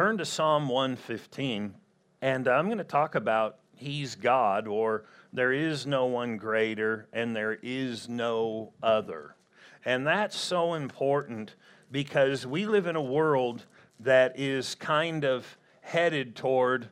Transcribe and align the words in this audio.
turn 0.00 0.16
to 0.16 0.24
Psalm 0.24 0.66
115, 0.66 1.74
and 2.22 2.48
I'm 2.48 2.64
going 2.68 2.78
to 2.78 2.84
talk 2.84 3.16
about 3.16 3.58
He's 3.74 4.14
God, 4.14 4.66
or 4.66 5.04
there 5.30 5.52
is 5.52 5.86
no 5.86 6.06
one 6.06 6.38
greater, 6.38 7.06
and 7.12 7.36
there 7.36 7.58
is 7.62 8.08
no 8.08 8.72
other. 8.82 9.36
And 9.84 10.06
that's 10.06 10.38
so 10.38 10.72
important 10.72 11.54
because 11.90 12.46
we 12.46 12.64
live 12.64 12.86
in 12.86 12.96
a 12.96 13.02
world 13.02 13.66
that 13.98 14.38
is 14.40 14.74
kind 14.74 15.26
of 15.26 15.58
headed 15.82 16.34
toward 16.34 16.88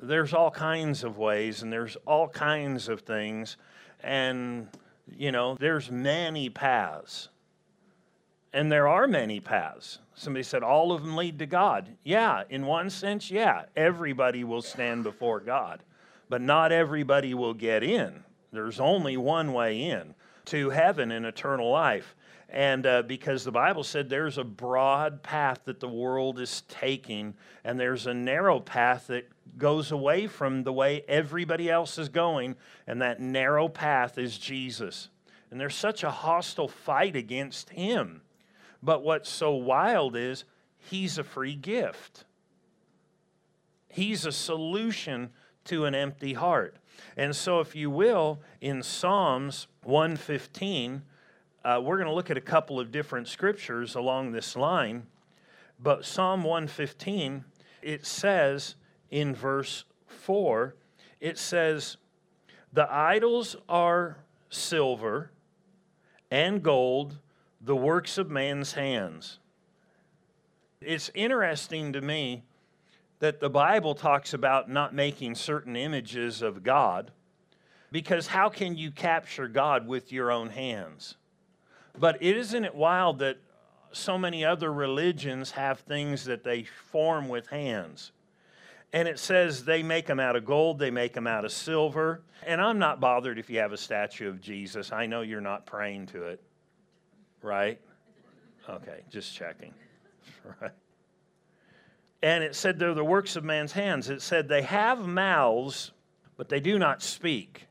there's 0.00 0.32
all 0.32 0.52
kinds 0.52 1.02
of 1.02 1.18
ways 1.18 1.64
and 1.64 1.72
there's 1.72 1.96
all 2.06 2.28
kinds 2.28 2.88
of 2.88 3.00
things 3.00 3.56
and 4.04 4.68
you 5.16 5.32
know 5.32 5.56
there's 5.56 5.90
many 5.90 6.48
paths 6.48 7.30
and 8.52 8.70
there 8.70 8.88
are 8.88 9.06
many 9.06 9.40
paths 9.40 9.98
somebody 10.14 10.42
said 10.42 10.62
all 10.62 10.92
of 10.92 11.02
them 11.02 11.16
lead 11.16 11.38
to 11.38 11.46
god 11.46 11.88
yeah 12.04 12.42
in 12.50 12.64
one 12.66 12.90
sense 12.90 13.30
yeah 13.30 13.64
everybody 13.76 14.44
will 14.44 14.62
stand 14.62 15.02
before 15.02 15.40
god 15.40 15.82
but 16.28 16.40
not 16.40 16.72
everybody 16.72 17.34
will 17.34 17.54
get 17.54 17.82
in 17.82 18.24
there's 18.52 18.80
only 18.80 19.16
one 19.16 19.52
way 19.52 19.82
in 19.82 20.14
to 20.44 20.70
heaven 20.70 21.12
and 21.12 21.26
eternal 21.26 21.70
life 21.70 22.14
and 22.50 22.86
uh, 22.86 23.02
because 23.02 23.44
the 23.44 23.52
Bible 23.52 23.84
said 23.84 24.08
there's 24.08 24.38
a 24.38 24.44
broad 24.44 25.22
path 25.22 25.60
that 25.66 25.80
the 25.80 25.88
world 25.88 26.40
is 26.40 26.62
taking, 26.68 27.34
and 27.62 27.78
there's 27.78 28.06
a 28.06 28.14
narrow 28.14 28.58
path 28.58 29.08
that 29.08 29.28
goes 29.58 29.92
away 29.92 30.26
from 30.26 30.62
the 30.62 30.72
way 30.72 31.04
everybody 31.08 31.70
else 31.70 31.98
is 31.98 32.08
going, 32.08 32.56
and 32.86 33.02
that 33.02 33.20
narrow 33.20 33.68
path 33.68 34.16
is 34.16 34.38
Jesus. 34.38 35.10
And 35.50 35.60
there's 35.60 35.74
such 35.74 36.02
a 36.04 36.10
hostile 36.10 36.68
fight 36.68 37.16
against 37.16 37.70
him. 37.70 38.22
But 38.82 39.02
what's 39.02 39.28
so 39.28 39.52
wild 39.52 40.16
is 40.16 40.44
he's 40.78 41.18
a 41.18 41.24
free 41.24 41.54
gift, 41.54 42.24
he's 43.88 44.24
a 44.24 44.32
solution 44.32 45.30
to 45.64 45.84
an 45.84 45.94
empty 45.94 46.34
heart. 46.34 46.76
And 47.16 47.34
so, 47.34 47.60
if 47.60 47.76
you 47.76 47.90
will, 47.90 48.40
in 48.60 48.82
Psalms 48.82 49.68
115, 49.84 51.02
uh, 51.64 51.80
we're 51.82 51.96
going 51.96 52.08
to 52.08 52.14
look 52.14 52.30
at 52.30 52.36
a 52.36 52.40
couple 52.40 52.80
of 52.80 52.90
different 52.90 53.28
scriptures 53.28 53.94
along 53.94 54.32
this 54.32 54.56
line. 54.56 55.06
But 55.78 56.04
Psalm 56.04 56.42
115, 56.42 57.44
it 57.82 58.06
says 58.06 58.74
in 59.10 59.34
verse 59.34 59.84
4, 60.06 60.74
it 61.20 61.38
says, 61.38 61.98
The 62.72 62.92
idols 62.92 63.56
are 63.68 64.18
silver 64.50 65.30
and 66.30 66.62
gold, 66.62 67.18
the 67.60 67.76
works 67.76 68.18
of 68.18 68.30
man's 68.30 68.72
hands. 68.72 69.38
It's 70.80 71.10
interesting 71.14 71.92
to 71.92 72.00
me 72.00 72.44
that 73.18 73.40
the 73.40 73.50
Bible 73.50 73.94
talks 73.94 74.32
about 74.32 74.70
not 74.70 74.94
making 74.94 75.34
certain 75.34 75.74
images 75.74 76.40
of 76.40 76.62
God 76.62 77.10
because 77.90 78.26
how 78.26 78.48
can 78.48 78.76
you 78.76 78.90
capture 78.90 79.48
God 79.48 79.86
with 79.86 80.12
your 80.12 80.30
own 80.30 80.50
hands? 80.50 81.16
But 81.98 82.22
isn't 82.22 82.64
it 82.64 82.74
wild 82.74 83.18
that 83.20 83.38
so 83.92 84.18
many 84.18 84.44
other 84.44 84.72
religions 84.72 85.52
have 85.52 85.80
things 85.80 86.24
that 86.24 86.44
they 86.44 86.64
form 86.64 87.28
with 87.28 87.48
hands? 87.48 88.12
And 88.92 89.08
it 89.08 89.18
says 89.18 89.64
they 89.64 89.82
make 89.82 90.06
them 90.06 90.20
out 90.20 90.36
of 90.36 90.44
gold, 90.44 90.78
they 90.78 90.90
make 90.90 91.12
them 91.12 91.26
out 91.26 91.44
of 91.44 91.52
silver. 91.52 92.22
And 92.46 92.60
I'm 92.60 92.78
not 92.78 93.00
bothered 93.00 93.38
if 93.38 93.50
you 93.50 93.58
have 93.58 93.72
a 93.72 93.76
statue 93.76 94.28
of 94.28 94.40
Jesus. 94.40 94.92
I 94.92 95.06
know 95.06 95.22
you're 95.22 95.40
not 95.40 95.66
praying 95.66 96.06
to 96.06 96.24
it, 96.24 96.42
right? 97.42 97.80
Okay, 98.68 99.02
just 99.10 99.34
checking. 99.34 99.74
Right. 100.62 100.70
And 102.22 102.42
it 102.42 102.54
said 102.54 102.78
they're 102.78 102.94
the 102.94 103.04
works 103.04 103.36
of 103.36 103.44
man's 103.44 103.72
hands. 103.72 104.08
It 104.08 104.22
said 104.22 104.48
they 104.48 104.62
have 104.62 105.06
mouths, 105.06 105.92
but 106.36 106.48
they 106.48 106.58
do 106.58 106.78
not 106.78 107.02
speak. 107.02 107.66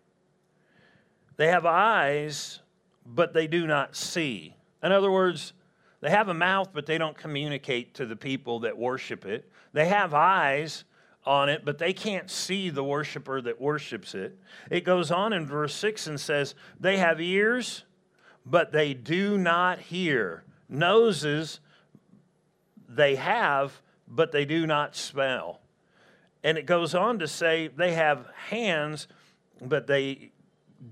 They 1.37 1.47
have 1.47 1.65
eyes, 1.65 2.59
but 3.05 3.33
they 3.33 3.47
do 3.47 3.67
not 3.67 3.95
see. 3.95 4.55
In 4.83 4.91
other 4.91 5.11
words, 5.11 5.53
they 6.01 6.09
have 6.09 6.29
a 6.29 6.33
mouth, 6.33 6.69
but 6.73 6.85
they 6.85 6.97
don't 6.97 7.17
communicate 7.17 7.95
to 7.95 8.05
the 8.05 8.15
people 8.15 8.59
that 8.61 8.77
worship 8.77 9.25
it. 9.25 9.49
They 9.73 9.87
have 9.87 10.13
eyes 10.13 10.83
on 11.25 11.49
it, 11.49 11.65
but 11.65 11.77
they 11.77 11.93
can't 11.93 12.29
see 12.29 12.69
the 12.69 12.83
worshiper 12.83 13.41
that 13.41 13.59
worships 13.59 14.15
it. 14.15 14.39
It 14.71 14.85
goes 14.85 15.11
on 15.11 15.33
in 15.33 15.45
verse 15.45 15.75
6 15.75 16.07
and 16.07 16.19
says, 16.19 16.55
They 16.79 16.97
have 16.97 17.19
ears, 17.19 17.83
but 18.49 18.71
they 18.71 18.93
do 18.93 19.37
not 19.37 19.79
hear. 19.79 20.43
Noses 20.69 21.59
they 22.87 23.15
have, 23.15 23.81
but 24.07 24.31
they 24.31 24.45
do 24.45 24.65
not 24.65 24.95
smell. 24.95 25.59
And 26.43 26.57
it 26.57 26.65
goes 26.65 26.95
on 26.95 27.19
to 27.19 27.27
say, 27.27 27.67
They 27.67 27.93
have 27.93 28.27
hands, 28.49 29.07
but 29.61 29.87
they 29.87 30.31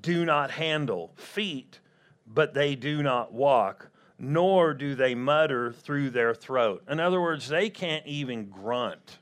do 0.01 0.25
not 0.25 0.51
handle. 0.51 1.13
Feet, 1.15 1.79
but 2.27 2.53
they 2.53 2.75
do 2.75 3.01
not 3.01 3.31
walk, 3.31 3.89
nor 4.19 4.73
do 4.73 4.95
they 4.95 5.15
mutter 5.15 5.71
through 5.71 6.09
their 6.09 6.33
throat. 6.33 6.83
In 6.89 6.99
other 6.99 7.21
words, 7.21 7.47
they 7.47 7.69
can't 7.69 8.05
even 8.05 8.49
grunt. 8.49 9.19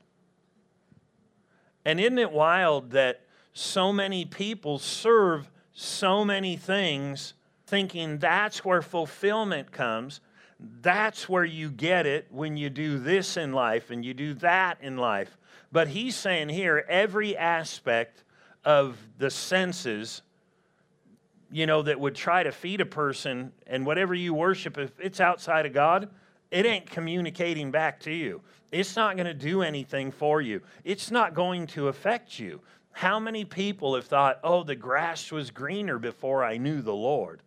And 1.84 2.00
isn't 2.00 2.18
it 2.18 2.32
wild 2.32 2.90
that 2.92 3.20
so 3.52 3.92
many 3.92 4.24
people 4.24 4.78
serve 4.78 5.50
so 5.72 6.24
many 6.24 6.56
things 6.56 7.34
thinking 7.66 8.18
that's 8.18 8.64
where 8.64 8.82
fulfillment 8.82 9.72
comes? 9.72 10.20
That's 10.80 11.28
where 11.28 11.44
you 11.44 11.70
get 11.70 12.06
it 12.06 12.26
when 12.30 12.56
you 12.56 12.70
do 12.70 12.98
this 12.98 13.36
in 13.36 13.52
life 13.52 13.90
and 13.90 14.04
you 14.04 14.14
do 14.14 14.34
that 14.34 14.78
in 14.80 14.96
life. 14.96 15.36
But 15.72 15.88
he's 15.88 16.16
saying 16.16 16.50
here 16.50 16.84
every 16.88 17.36
aspect 17.36 18.24
of 18.64 18.96
the 19.18 19.30
senses 19.30 20.22
you 21.54 21.66
know, 21.66 21.82
that 21.82 22.00
would 22.00 22.16
try 22.16 22.42
to 22.42 22.50
feed 22.50 22.80
a 22.80 22.84
person, 22.84 23.52
and 23.68 23.86
whatever 23.86 24.12
you 24.12 24.34
worship, 24.34 24.76
if 24.76 24.90
it's 24.98 25.20
outside 25.20 25.66
of 25.66 25.72
God, 25.72 26.08
it 26.50 26.66
ain't 26.66 26.90
communicating 26.90 27.70
back 27.70 28.00
to 28.00 28.12
you. 28.12 28.40
It's 28.72 28.96
not 28.96 29.16
going 29.16 29.28
to 29.28 29.34
do 29.34 29.62
anything 29.62 30.10
for 30.10 30.40
you. 30.40 30.62
It's 30.82 31.12
not 31.12 31.32
going 31.32 31.68
to 31.68 31.86
affect 31.86 32.40
you. 32.40 32.60
How 32.90 33.20
many 33.20 33.44
people 33.44 33.94
have 33.94 34.06
thought, 34.06 34.40
oh, 34.42 34.64
the 34.64 34.74
grass 34.74 35.30
was 35.30 35.52
greener 35.52 36.00
before 36.00 36.44
I 36.44 36.56
knew 36.56 36.82
the 36.82 36.92
Lord? 36.92 37.40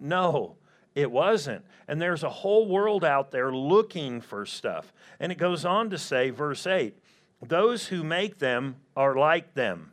No, 0.00 0.56
it 0.94 1.10
wasn't. 1.10 1.64
And 1.88 2.00
there's 2.00 2.22
a 2.22 2.30
whole 2.30 2.68
world 2.68 3.04
out 3.04 3.30
there 3.30 3.52
looking 3.52 4.20
for 4.20 4.46
stuff. 4.46 4.92
And 5.20 5.30
it 5.30 5.38
goes 5.38 5.64
on 5.64 5.90
to 5.90 5.98
say, 5.98 6.30
verse 6.30 6.66
8, 6.66 6.96
those 7.42 7.86
who 7.88 8.02
make 8.02 8.38
them 8.38 8.76
are 8.96 9.14
like 9.14 9.54
them 9.54 9.92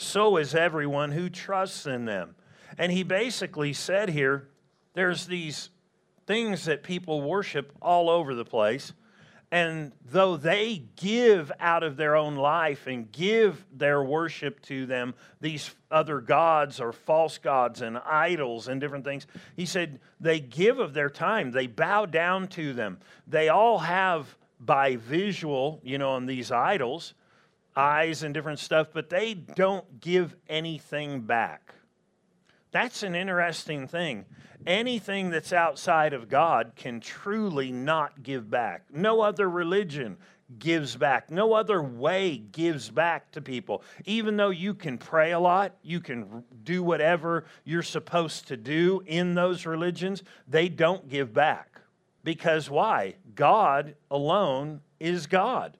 so 0.00 0.38
is 0.38 0.54
everyone 0.54 1.12
who 1.12 1.28
trusts 1.28 1.86
in 1.86 2.06
them. 2.06 2.34
And 2.78 2.90
he 2.90 3.02
basically 3.02 3.74
said 3.74 4.08
here 4.08 4.48
there's 4.94 5.26
these 5.26 5.68
things 6.26 6.64
that 6.64 6.82
people 6.82 7.20
worship 7.20 7.72
all 7.82 8.08
over 8.08 8.34
the 8.34 8.44
place. 8.44 8.94
And 9.52 9.92
though 10.04 10.36
they 10.36 10.84
give 10.94 11.50
out 11.58 11.82
of 11.82 11.96
their 11.96 12.14
own 12.14 12.36
life 12.36 12.86
and 12.86 13.10
give 13.10 13.64
their 13.72 14.02
worship 14.02 14.62
to 14.62 14.86
them, 14.86 15.14
these 15.40 15.74
other 15.90 16.20
gods 16.20 16.80
or 16.80 16.92
false 16.92 17.38
gods 17.38 17.82
and 17.82 17.98
idols 17.98 18.68
and 18.68 18.80
different 18.80 19.04
things, 19.04 19.26
he 19.56 19.66
said 19.66 19.98
they 20.20 20.38
give 20.38 20.78
of 20.78 20.94
their 20.94 21.10
time. 21.10 21.50
They 21.50 21.66
bow 21.66 22.06
down 22.06 22.46
to 22.48 22.72
them. 22.72 22.98
They 23.26 23.48
all 23.48 23.80
have 23.80 24.36
by 24.60 24.96
visual, 24.96 25.80
you 25.82 25.98
know, 25.98 26.10
on 26.10 26.26
these 26.26 26.52
idols, 26.52 27.14
eyes 27.74 28.22
and 28.22 28.32
different 28.32 28.60
stuff, 28.60 28.88
but 28.92 29.10
they 29.10 29.34
don't 29.34 30.00
give 30.00 30.36
anything 30.48 31.22
back. 31.22 31.74
That's 32.72 33.02
an 33.02 33.14
interesting 33.14 33.88
thing. 33.88 34.26
Anything 34.66 35.30
that's 35.30 35.52
outside 35.52 36.12
of 36.12 36.28
God 36.28 36.72
can 36.76 37.00
truly 37.00 37.72
not 37.72 38.22
give 38.22 38.50
back. 38.50 38.84
No 38.92 39.22
other 39.22 39.48
religion 39.48 40.18
gives 40.58 40.96
back. 40.96 41.30
No 41.30 41.52
other 41.52 41.82
way 41.82 42.36
gives 42.36 42.90
back 42.90 43.30
to 43.32 43.40
people. 43.40 43.82
Even 44.04 44.36
though 44.36 44.50
you 44.50 44.74
can 44.74 44.98
pray 44.98 45.32
a 45.32 45.38
lot, 45.38 45.76
you 45.82 46.00
can 46.00 46.44
do 46.62 46.82
whatever 46.82 47.46
you're 47.64 47.82
supposed 47.82 48.48
to 48.48 48.56
do 48.56 49.02
in 49.06 49.34
those 49.34 49.64
religions, 49.66 50.22
they 50.46 50.68
don't 50.68 51.08
give 51.08 51.32
back. 51.32 51.80
Because 52.22 52.68
why? 52.68 53.14
God 53.34 53.94
alone 54.10 54.80
is 54.98 55.26
God 55.26 55.76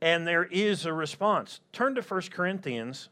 and 0.00 0.26
there 0.26 0.44
is 0.44 0.84
a 0.84 0.92
response. 0.92 1.60
Turn 1.72 1.94
to 1.94 2.02
1 2.02 2.22
Corinthians, 2.30 3.08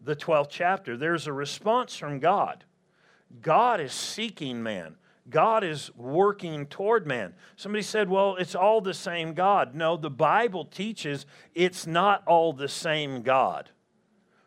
the 0.00 0.16
12th 0.16 0.48
chapter. 0.50 0.96
There's 0.96 1.26
a 1.26 1.32
response 1.32 1.96
from 1.96 2.18
God. 2.18 2.64
God 3.42 3.80
is 3.80 3.92
seeking 3.92 4.62
man. 4.62 4.96
God 5.28 5.62
is 5.62 5.94
working 5.96 6.66
toward 6.66 7.06
man. 7.06 7.34
Somebody 7.56 7.82
said, 7.82 8.08
well, 8.08 8.36
it's 8.36 8.54
all 8.54 8.80
the 8.80 8.94
same 8.94 9.34
God. 9.34 9.74
No, 9.74 9.96
the 9.96 10.10
Bible 10.10 10.64
teaches 10.64 11.26
it's 11.54 11.86
not 11.86 12.26
all 12.26 12.52
the 12.52 12.68
same 12.68 13.22
God. 13.22 13.70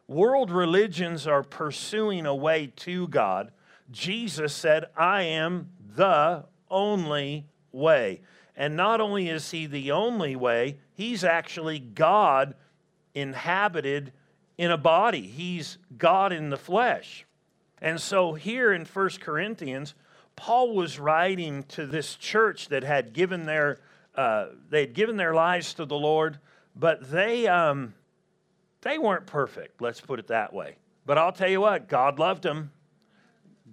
World 0.07 0.51
religions 0.51 1.25
are 1.25 1.43
pursuing 1.43 2.25
a 2.25 2.35
way 2.35 2.73
to 2.77 3.07
God. 3.07 3.51
Jesus 3.91 4.53
said, 4.53 4.85
I 4.97 5.23
am 5.23 5.69
the 5.95 6.45
only 6.69 7.45
way. 7.71 8.21
And 8.55 8.75
not 8.75 8.99
only 8.99 9.29
is 9.29 9.51
he 9.51 9.65
the 9.65 9.91
only 9.91 10.35
way, 10.35 10.79
he's 10.93 11.23
actually 11.23 11.79
God 11.79 12.55
inhabited 13.15 14.11
in 14.57 14.71
a 14.71 14.77
body. 14.77 15.21
He's 15.21 15.77
God 15.97 16.31
in 16.31 16.49
the 16.49 16.57
flesh. 16.57 17.25
And 17.81 17.99
so 17.99 18.33
here 18.33 18.71
in 18.71 18.85
1 18.85 19.09
Corinthians, 19.19 19.93
Paul 20.35 20.73
was 20.75 20.99
writing 20.99 21.63
to 21.69 21.85
this 21.85 22.15
church 22.15 22.69
that 22.69 22.83
had 22.83 23.13
given 23.13 23.45
their 23.45 23.79
uh, 24.15 24.49
they 24.69 24.81
had 24.81 24.93
given 24.93 25.17
their 25.17 25.33
lives 25.33 25.73
to 25.73 25.85
the 25.85 25.95
Lord, 25.95 26.37
but 26.75 27.09
they 27.09 27.47
um, 27.47 27.95
they 28.81 28.97
weren't 28.97 29.25
perfect. 29.25 29.81
Let's 29.81 30.01
put 30.01 30.19
it 30.19 30.27
that 30.27 30.53
way. 30.53 30.75
But 31.05 31.17
I'll 31.17 31.31
tell 31.31 31.49
you 31.49 31.61
what, 31.61 31.89
God 31.89 32.19
loved 32.19 32.43
them. 32.43 32.71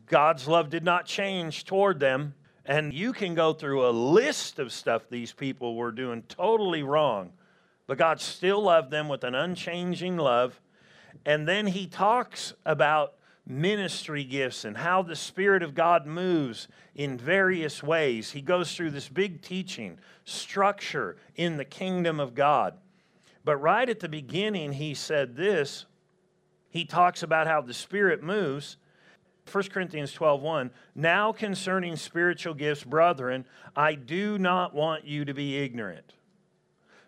God's 0.06 0.48
love 0.48 0.70
did 0.70 0.82
not 0.82 1.06
change 1.06 1.64
toward 1.64 2.00
them. 2.00 2.34
And 2.64 2.92
you 2.92 3.12
can 3.12 3.34
go 3.34 3.52
through 3.52 3.86
a 3.86 3.90
list 3.90 4.58
of 4.58 4.72
stuff 4.72 5.08
these 5.08 5.32
people 5.32 5.76
were 5.76 5.92
doing 5.92 6.22
totally 6.28 6.82
wrong, 6.82 7.32
but 7.86 7.98
God 7.98 8.20
still 8.20 8.62
loved 8.62 8.90
them 8.90 9.08
with 9.08 9.24
an 9.24 9.34
unchanging 9.34 10.16
love. 10.16 10.60
And 11.24 11.46
then 11.46 11.66
he 11.66 11.86
talks 11.86 12.54
about 12.64 13.14
ministry 13.46 14.24
gifts 14.24 14.64
and 14.64 14.76
how 14.76 15.02
the 15.02 15.16
Spirit 15.16 15.62
of 15.62 15.74
God 15.74 16.06
moves 16.06 16.68
in 16.94 17.18
various 17.18 17.82
ways. 17.82 18.30
He 18.30 18.40
goes 18.40 18.74
through 18.74 18.90
this 18.90 19.08
big 19.08 19.42
teaching 19.42 19.98
structure 20.24 21.16
in 21.36 21.56
the 21.56 21.64
kingdom 21.64 22.20
of 22.20 22.34
God. 22.34 22.74
But 23.44 23.56
right 23.56 23.88
at 23.88 24.00
the 24.00 24.08
beginning, 24.08 24.72
he 24.72 24.94
said 24.94 25.36
this. 25.36 25.86
He 26.68 26.84
talks 26.84 27.22
about 27.22 27.46
how 27.46 27.60
the 27.62 27.74
Spirit 27.74 28.22
moves. 28.22 28.76
1 29.50 29.64
Corinthians 29.64 30.12
12 30.12 30.42
1, 30.42 30.70
now 30.94 31.32
concerning 31.32 31.96
spiritual 31.96 32.54
gifts, 32.54 32.84
brethren, 32.84 33.44
I 33.74 33.94
do 33.94 34.38
not 34.38 34.74
want 34.74 35.04
you 35.04 35.24
to 35.24 35.34
be 35.34 35.58
ignorant. 35.58 36.14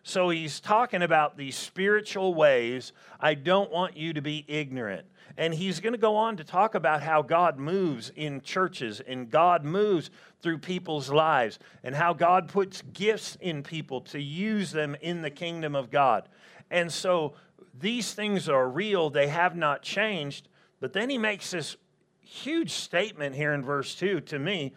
So 0.02 0.30
he's 0.30 0.60
talking 0.60 1.02
about 1.02 1.36
these 1.36 1.56
spiritual 1.56 2.34
ways. 2.34 2.92
I 3.20 3.34
don't 3.34 3.70
want 3.70 3.96
you 3.96 4.12
to 4.12 4.20
be 4.20 4.44
ignorant. 4.48 5.06
And 5.36 5.54
he's 5.54 5.80
going 5.80 5.94
to 5.94 5.98
go 5.98 6.16
on 6.16 6.36
to 6.36 6.44
talk 6.44 6.74
about 6.74 7.02
how 7.02 7.22
God 7.22 7.58
moves 7.58 8.12
in 8.16 8.40
churches 8.42 9.00
and 9.00 9.30
God 9.30 9.64
moves 9.64 10.10
through 10.42 10.58
people's 10.58 11.10
lives 11.10 11.58
and 11.82 11.94
how 11.94 12.12
God 12.12 12.48
puts 12.48 12.82
gifts 12.92 13.38
in 13.40 13.62
people 13.62 14.02
to 14.02 14.20
use 14.20 14.72
them 14.72 14.96
in 15.00 15.22
the 15.22 15.30
kingdom 15.30 15.74
of 15.74 15.90
God. 15.90 16.28
And 16.70 16.92
so 16.92 17.34
these 17.78 18.12
things 18.12 18.48
are 18.48 18.68
real, 18.68 19.08
they 19.08 19.28
have 19.28 19.56
not 19.56 19.82
changed. 19.82 20.48
But 20.80 20.92
then 20.92 21.08
he 21.08 21.16
makes 21.16 21.52
this 21.52 21.76
huge 22.20 22.72
statement 22.72 23.34
here 23.34 23.54
in 23.54 23.64
verse 23.64 23.94
2 23.94 24.20
to 24.20 24.38
me 24.38 24.72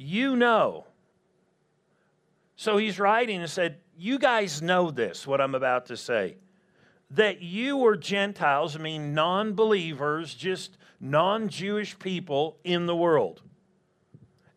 you 0.00 0.34
know. 0.34 0.86
So 2.56 2.78
he's 2.78 2.98
writing 2.98 3.40
and 3.40 3.50
said, 3.50 3.78
You 4.02 4.18
guys 4.18 4.62
know 4.62 4.90
this, 4.90 5.26
what 5.26 5.42
I'm 5.42 5.54
about 5.54 5.84
to 5.86 5.96
say. 5.96 6.38
That 7.10 7.42
you 7.42 7.76
were 7.76 7.98
Gentiles, 7.98 8.74
I 8.74 8.78
mean 8.78 9.12
non 9.12 9.52
believers, 9.52 10.32
just 10.32 10.78
non 10.98 11.50
Jewish 11.50 11.98
people 11.98 12.56
in 12.64 12.86
the 12.86 12.96
world. 12.96 13.42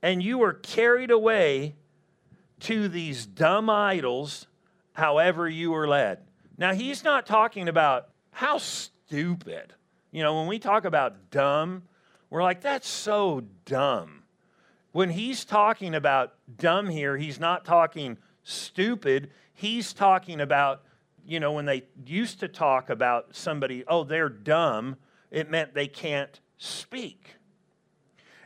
And 0.02 0.24
you 0.24 0.38
were 0.38 0.54
carried 0.54 1.12
away 1.12 1.76
to 2.62 2.88
these 2.88 3.26
dumb 3.26 3.70
idols, 3.70 4.48
however 4.94 5.50
you 5.50 5.72
were 5.72 5.90
led. 5.90 6.20
Now, 6.58 6.74
he's 6.74 7.04
not 7.04 7.26
talking 7.26 7.68
about 7.68 8.12
how 8.32 8.60
stupid. 8.60 9.74
You 10.12 10.24
know, 10.24 10.38
when 10.38 10.48
we 10.48 10.58
talk 10.58 10.86
about 10.86 11.32
dumb, 11.32 11.84
we're 12.30 12.44
like, 12.44 12.62
that's 12.62 12.88
so 12.88 13.44
dumb. 13.66 14.24
When 14.94 15.10
he's 15.10 15.44
talking 15.44 15.96
about 15.96 16.34
dumb 16.56 16.88
here, 16.88 17.18
he's 17.18 17.42
not 17.42 17.66
talking 17.66 18.18
stupid. 18.44 19.32
He's 19.54 19.94
talking 19.94 20.42
about, 20.42 20.84
you 21.26 21.40
know, 21.40 21.52
when 21.54 21.66
they 21.66 21.84
used 22.06 22.40
to 22.42 22.48
talk 22.48 22.90
about 22.90 23.36
somebody, 23.36 23.84
oh, 23.88 24.04
they're 24.04 24.30
dumb, 24.30 24.98
it 25.32 25.50
meant 25.50 25.74
they 25.74 25.88
can't 25.88 26.40
speak. 26.58 27.36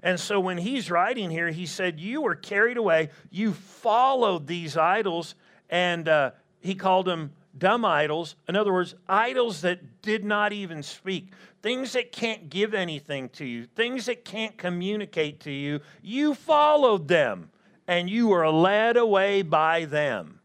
And 0.04 0.20
so 0.20 0.40
when 0.40 0.58
he's 0.58 0.92
writing 0.92 1.30
here, 1.30 1.50
he 1.50 1.66
said, 1.66 2.00
You 2.00 2.22
were 2.22 2.36
carried 2.36 2.78
away, 2.78 3.10
you 3.30 3.54
followed 3.54 4.48
these 4.48 4.78
idols, 4.78 5.36
and 5.70 6.08
uh, 6.08 6.32
he 6.60 6.76
called 6.76 7.08
them 7.08 7.34
dumb 7.58 7.84
idols. 7.84 8.36
In 8.48 8.56
other 8.56 8.72
words, 8.72 8.96
idols 9.08 9.62
that 9.62 10.02
did 10.02 10.24
not 10.24 10.54
even 10.54 10.84
speak, 10.84 11.32
things 11.62 11.94
that 11.94 12.12
can't 12.12 12.50
give 12.50 12.74
anything 12.74 13.30
to 13.30 13.46
you, 13.46 13.66
things 13.66 14.06
that 14.06 14.24
can't 14.24 14.58
communicate 14.58 15.40
to 15.42 15.52
you. 15.52 15.82
You 16.02 16.36
followed 16.36 17.08
them 17.08 17.50
and 17.88 18.10
you 18.10 18.32
are 18.32 18.50
led 18.50 18.98
away 18.98 19.42
by 19.42 19.86
them. 19.86 20.40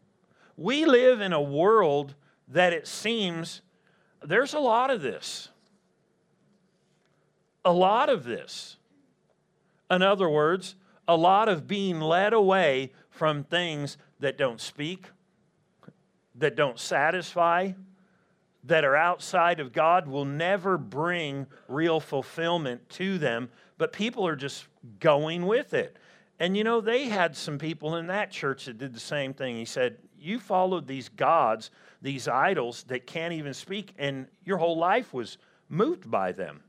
We 0.55 0.85
live 0.85 1.19
in 1.19 1.33
a 1.33 1.41
world 1.41 2.15
that 2.47 2.73
it 2.73 2.87
seems 2.87 3.61
there's 4.23 4.53
a 4.53 4.59
lot 4.59 4.89
of 4.89 5.01
this. 5.01 5.49
A 7.65 7.73
lot 7.73 8.09
of 8.09 8.23
this. 8.23 8.77
In 9.91 10.01
other 10.01 10.29
words, 10.29 10.75
a 11.07 11.15
lot 11.15 11.49
of 11.49 11.67
being 11.67 11.99
led 11.99 12.33
away 12.33 12.91
from 13.09 13.43
things 13.43 13.97
that 14.19 14.37
don't 14.37 14.61
speak, 14.61 15.07
that 16.35 16.55
don't 16.55 16.79
satisfy, 16.79 17.71
that 18.63 18.85
are 18.85 18.95
outside 18.95 19.59
of 19.59 19.73
God 19.73 20.07
will 20.07 20.25
never 20.25 20.77
bring 20.77 21.47
real 21.67 21.99
fulfillment 21.99 22.89
to 22.91 23.17
them, 23.17 23.49
but 23.77 23.91
people 23.91 24.25
are 24.25 24.35
just 24.35 24.67
going 24.99 25.45
with 25.45 25.73
it. 25.73 25.97
And 26.39 26.57
you 26.57 26.63
know, 26.63 26.81
they 26.81 27.05
had 27.05 27.35
some 27.35 27.57
people 27.57 27.95
in 27.95 28.07
that 28.07 28.31
church 28.31 28.65
that 28.65 28.77
did 28.77 28.93
the 28.93 28.99
same 28.99 29.33
thing. 29.33 29.55
He 29.55 29.65
said, 29.65 29.97
You 30.17 30.39
followed 30.39 30.87
these 30.87 31.09
gods, 31.09 31.71
these 32.01 32.27
idols 32.27 32.83
that 32.87 33.07
can't 33.07 33.33
even 33.33 33.53
speak, 33.53 33.93
and 33.97 34.27
your 34.43 34.57
whole 34.57 34.77
life 34.77 35.13
was 35.13 35.37
moved 35.69 36.09
by 36.09 36.31
them. 36.31 36.61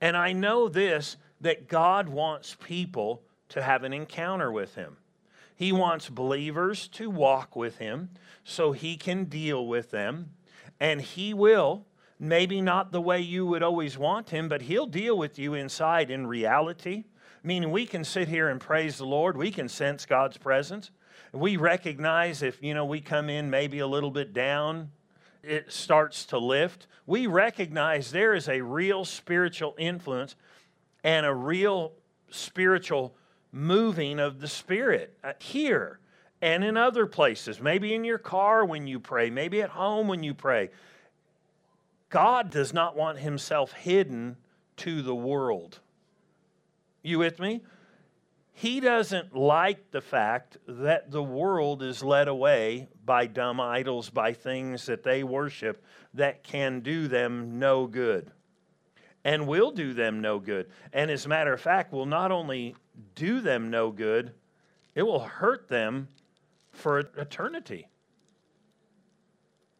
And 0.00 0.16
I 0.16 0.32
know 0.32 0.68
this 0.68 1.16
that 1.40 1.68
God 1.68 2.08
wants 2.08 2.56
people 2.64 3.22
to 3.50 3.62
have 3.62 3.84
an 3.84 3.92
encounter 3.92 4.50
with 4.50 4.74
Him. 4.74 4.96
He 5.58 5.72
wants 5.72 6.08
believers 6.08 6.86
to 6.90 7.10
walk 7.10 7.56
with 7.56 7.78
him 7.78 8.10
so 8.44 8.70
he 8.70 8.96
can 8.96 9.24
deal 9.24 9.66
with 9.66 9.90
them. 9.90 10.30
And 10.78 11.00
he 11.00 11.34
will, 11.34 11.84
maybe 12.16 12.60
not 12.60 12.92
the 12.92 13.00
way 13.00 13.20
you 13.20 13.44
would 13.46 13.64
always 13.64 13.98
want 13.98 14.30
him, 14.30 14.48
but 14.48 14.62
he'll 14.62 14.86
deal 14.86 15.18
with 15.18 15.36
you 15.36 15.54
inside 15.54 16.12
in 16.12 16.28
reality. 16.28 17.06
Meaning, 17.42 17.70
we 17.70 17.86
can 17.86 18.04
sit 18.04 18.28
here 18.28 18.48
and 18.48 18.60
praise 18.60 18.98
the 18.98 19.06
Lord, 19.06 19.36
we 19.36 19.50
can 19.50 19.68
sense 19.68 20.06
God's 20.06 20.36
presence. 20.36 20.90
We 21.32 21.56
recognize 21.56 22.42
if, 22.42 22.62
you 22.62 22.74
know, 22.74 22.84
we 22.84 23.00
come 23.00 23.28
in 23.28 23.50
maybe 23.50 23.80
a 23.80 23.86
little 23.86 24.10
bit 24.10 24.32
down, 24.32 24.90
it 25.42 25.70
starts 25.72 26.26
to 26.26 26.38
lift. 26.38 26.86
We 27.06 27.26
recognize 27.26 28.10
there 28.10 28.34
is 28.34 28.48
a 28.48 28.60
real 28.60 29.04
spiritual 29.04 29.74
influence 29.78 30.34
and 31.04 31.24
a 31.24 31.34
real 31.34 31.92
spiritual 32.30 33.14
moving 33.52 34.18
of 34.18 34.40
the 34.40 34.48
Spirit 34.48 35.16
uh, 35.22 35.32
here 35.38 36.00
and 36.40 36.62
in 36.62 36.76
other 36.76 37.06
places, 37.06 37.60
maybe 37.60 37.94
in 37.94 38.04
your 38.04 38.18
car 38.18 38.64
when 38.64 38.86
you 38.86 39.00
pray, 39.00 39.30
maybe 39.30 39.60
at 39.62 39.70
home 39.70 40.06
when 40.06 40.22
you 40.22 40.34
pray. 40.34 40.70
God 42.10 42.50
does 42.50 42.72
not 42.72 42.96
want 42.96 43.18
himself 43.18 43.72
hidden 43.72 44.36
to 44.78 45.02
the 45.02 45.14
world. 45.14 45.80
You 47.02 47.18
with 47.18 47.38
me? 47.38 47.62
He 48.52 48.80
doesn't 48.80 49.36
like 49.36 49.92
the 49.92 50.00
fact 50.00 50.56
that 50.66 51.12
the 51.12 51.22
world 51.22 51.82
is 51.82 52.02
led 52.02 52.26
away 52.26 52.88
by 53.04 53.26
dumb 53.26 53.60
idols, 53.60 54.10
by 54.10 54.32
things 54.32 54.86
that 54.86 55.04
they 55.04 55.22
worship 55.22 55.84
that 56.14 56.42
can 56.42 56.80
do 56.80 57.06
them 57.06 57.58
no 57.60 57.86
good 57.86 58.32
and 59.24 59.46
will 59.46 59.70
do 59.70 59.92
them 59.92 60.20
no 60.20 60.38
good. 60.38 60.70
And 60.92 61.10
as 61.10 61.26
a 61.26 61.28
matter 61.28 61.52
of 61.52 61.60
fact, 61.60 61.92
will 61.92 62.06
not 62.06 62.32
only 62.32 62.74
do 63.14 63.40
them 63.40 63.70
no 63.70 63.90
good, 63.90 64.32
it 64.94 65.02
will 65.02 65.20
hurt 65.20 65.68
them 65.68 66.08
for 66.72 66.98
eternity. 66.98 67.88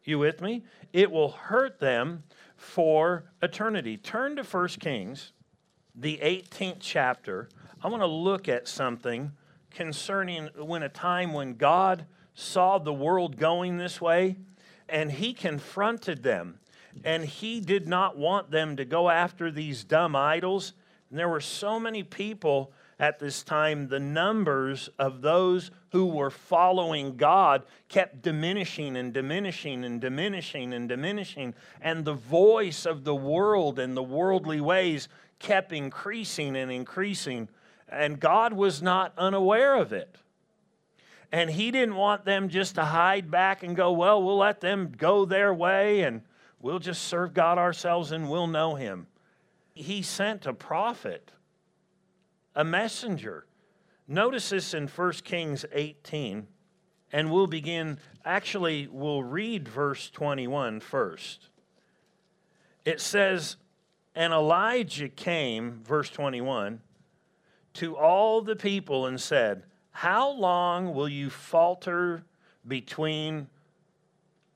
You 0.03 0.19
with 0.19 0.41
me? 0.41 0.63
It 0.93 1.11
will 1.11 1.31
hurt 1.31 1.79
them 1.79 2.23
for 2.55 3.25
eternity. 3.41 3.97
Turn 3.97 4.35
to 4.35 4.43
1 4.43 4.67
Kings, 4.79 5.33
the 5.99 6.17
18th 6.23 6.77
chapter. 6.79 7.49
I 7.83 7.89
want 7.89 8.01
to 8.01 8.07
look 8.07 8.47
at 8.47 8.67
something 8.67 9.33
concerning 9.71 10.49
when 10.57 10.83
a 10.83 10.89
time 10.89 11.33
when 11.33 11.55
God 11.55 12.05
saw 12.33 12.77
the 12.77 12.93
world 12.93 13.37
going 13.37 13.77
this 13.77 13.99
way 13.99 14.37
and 14.87 15.11
he 15.11 15.33
confronted 15.33 16.23
them 16.23 16.59
and 17.03 17.25
he 17.25 17.59
did 17.59 17.87
not 17.87 18.17
want 18.17 18.49
them 18.49 18.77
to 18.77 18.85
go 18.85 19.09
after 19.09 19.51
these 19.51 19.83
dumb 19.83 20.15
idols. 20.15 20.73
And 21.09 21.19
there 21.19 21.29
were 21.29 21.41
so 21.41 21.79
many 21.79 22.03
people 22.03 22.71
at 22.99 23.19
this 23.19 23.43
time, 23.43 23.87
the 23.87 23.99
numbers 23.99 24.89
of 24.99 25.21
those 25.21 25.71
who 25.91 26.07
were 26.07 26.29
following 26.29 27.15
God 27.15 27.63
kept 27.87 28.21
diminishing 28.21 28.97
and 28.97 29.13
diminishing 29.13 29.85
and 29.85 30.01
diminishing 30.01 30.73
and 30.73 30.89
diminishing. 30.89 31.53
And 31.79 32.03
the 32.03 32.13
voice 32.13 32.85
of 32.85 33.05
the 33.05 33.15
world 33.15 33.79
and 33.79 33.95
the 33.95 34.03
worldly 34.03 34.59
ways 34.59 35.07
kept 35.39 35.71
increasing 35.71 36.55
and 36.55 36.71
increasing. 36.71 37.49
And 37.87 38.19
God 38.19 38.53
was 38.53 38.81
not 38.81 39.13
unaware 39.17 39.75
of 39.75 39.93
it. 39.93 40.17
And 41.31 41.49
he 41.49 41.71
didn't 41.71 41.95
want 41.95 42.25
them 42.25 42.49
just 42.49 42.75
to 42.75 42.83
hide 42.83 43.29
back 43.29 43.63
and 43.63 43.75
go, 43.75 43.91
well, 43.91 44.21
we'll 44.21 44.37
let 44.37 44.61
them 44.61 44.93
go 44.95 45.25
their 45.25 45.53
way 45.53 46.01
and 46.01 46.21
we'll 46.59 46.79
just 46.79 47.03
serve 47.03 47.33
God 47.33 47.57
ourselves 47.57 48.11
and 48.11 48.29
we'll 48.29 48.47
know 48.47 48.75
him. 48.75 49.07
He 49.73 50.01
sent 50.01 50.45
a 50.45 50.53
prophet, 50.53 51.31
a 52.55 52.63
messenger. 52.63 53.45
Notice 54.07 54.49
this 54.49 54.73
in 54.73 54.87
1 54.87 55.11
Kings 55.23 55.65
18, 55.71 56.47
and 57.11 57.31
we'll 57.31 57.47
begin, 57.47 57.99
actually, 58.25 58.87
we'll 58.91 59.23
read 59.23 59.67
verse 59.67 60.09
21 60.09 60.79
first. 60.79 61.49
It 62.85 62.99
says, 62.99 63.55
And 64.15 64.33
Elijah 64.33 65.09
came, 65.09 65.81
verse 65.83 66.09
21, 66.09 66.81
to 67.75 67.95
all 67.95 68.41
the 68.41 68.55
people 68.55 69.05
and 69.05 69.19
said, 69.19 69.63
How 69.91 70.31
long 70.31 70.93
will 70.93 71.09
you 71.09 71.29
falter 71.29 72.23
between 72.67 73.47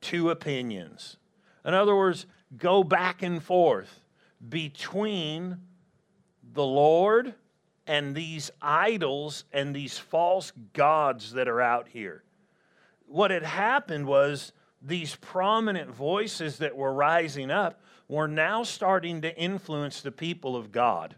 two 0.02 0.30
opinions? 0.30 1.18
In 1.66 1.74
other 1.74 1.96
words, 1.96 2.26
go 2.58 2.84
back 2.84 3.22
and 3.22 3.42
forth 3.42 4.02
between 4.50 5.58
the 6.54 6.66
Lord 6.66 7.34
and 7.88 8.16
these 8.16 8.52
idols 8.62 9.46
and 9.54 9.76
these 9.76 9.98
false 9.98 10.52
gods 10.74 11.34
that 11.34 11.48
are 11.48 11.62
out 11.62 11.88
here. 11.90 12.24
What 13.08 13.32
had 13.32 13.44
happened 13.44 14.08
was 14.08 14.54
these 14.82 15.16
prominent 15.16 15.90
voices 15.90 16.58
that 16.58 16.76
were 16.76 16.94
rising 16.94 17.52
up 17.52 17.82
were 18.14 18.28
now 18.28 18.62
starting 18.62 19.22
to 19.22 19.36
influence 19.36 20.02
the 20.02 20.12
people 20.12 20.56
of 20.56 20.72
God. 20.72 21.16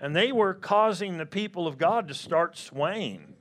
And 0.00 0.14
they 0.14 0.30
were 0.30 0.54
causing 0.54 1.18
the 1.18 1.26
people 1.26 1.66
of 1.66 1.78
God 1.78 2.06
to 2.06 2.14
start 2.14 2.56
swaying. 2.56 3.34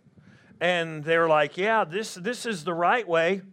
And 0.60 1.04
they're 1.04 1.28
like, 1.28 1.58
yeah, 1.58 1.84
this, 1.84 2.16
this 2.16 2.48
is 2.48 2.64
the 2.64 2.74
right 2.74 3.08
way, 3.08 3.44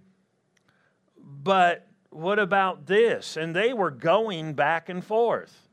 but 1.18 1.86
what 2.08 2.38
about 2.38 2.86
this? 2.86 3.36
And 3.36 3.54
they 3.54 3.74
were 3.74 3.90
going 3.90 4.54
back 4.54 4.88
and 4.88 5.04
forth. 5.04 5.68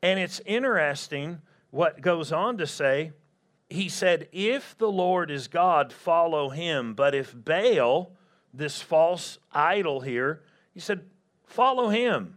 And 0.00 0.20
it's 0.20 0.40
interesting 0.46 1.40
what 1.70 2.00
goes 2.00 2.30
on 2.30 2.56
to 2.58 2.68
say. 2.68 3.10
He 3.68 3.88
said, 3.88 4.28
If 4.30 4.78
the 4.78 4.90
Lord 4.90 5.28
is 5.28 5.48
God, 5.48 5.92
follow 5.92 6.50
him. 6.50 6.94
But 6.94 7.14
if 7.16 7.34
Baal, 7.34 8.12
this 8.52 8.80
false 8.80 9.38
idol 9.52 10.00
here, 10.02 10.42
he 10.72 10.80
said, 10.80 11.06
follow 11.54 11.88
him. 11.88 12.36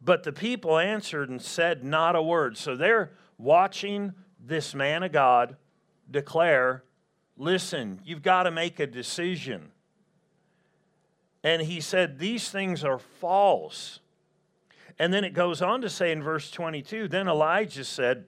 But 0.00 0.22
the 0.22 0.32
people 0.32 0.78
answered 0.78 1.28
and 1.28 1.42
said 1.42 1.84
not 1.84 2.16
a 2.16 2.22
word. 2.22 2.56
So 2.56 2.76
they're 2.76 3.12
watching 3.36 4.14
this 4.40 4.74
man 4.74 5.02
of 5.02 5.12
God 5.12 5.56
declare, 6.10 6.84
Listen, 7.36 8.00
you've 8.04 8.22
got 8.22 8.44
to 8.44 8.50
make 8.50 8.80
a 8.80 8.86
decision. 8.86 9.70
And 11.44 11.62
he 11.62 11.80
said, 11.80 12.18
These 12.18 12.50
things 12.50 12.82
are 12.82 12.98
false. 12.98 14.00
And 14.98 15.12
then 15.12 15.22
it 15.22 15.34
goes 15.34 15.62
on 15.62 15.80
to 15.82 15.88
say 15.88 16.10
in 16.10 16.22
verse 16.22 16.50
22 16.50 17.08
Then 17.08 17.28
Elijah 17.28 17.84
said 17.84 18.24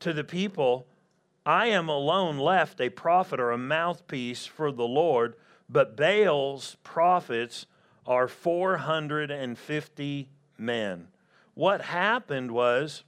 to 0.00 0.12
the 0.12 0.24
people, 0.24 0.86
I 1.46 1.68
am 1.68 1.88
alone 1.88 2.38
left, 2.38 2.80
a 2.80 2.90
prophet 2.90 3.38
or 3.38 3.52
a 3.52 3.58
mouthpiece 3.58 4.44
for 4.44 4.72
the 4.72 4.86
Lord, 4.86 5.36
but 5.68 5.96
Baal's 5.96 6.76
prophets 6.82 7.66
are 8.06 8.28
450 8.28 10.28
men. 10.58 11.08
What 11.54 11.82
happened 11.82 12.50
was 12.50 13.04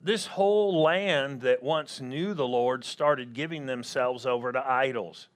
this 0.00 0.26
whole 0.26 0.82
land 0.82 1.42
that 1.42 1.62
once 1.62 2.00
knew 2.00 2.34
the 2.34 2.46
Lord 2.46 2.84
started 2.84 3.34
giving 3.34 3.66
themselves 3.66 4.26
over 4.26 4.52
to 4.52 4.70
idols. 4.70 5.28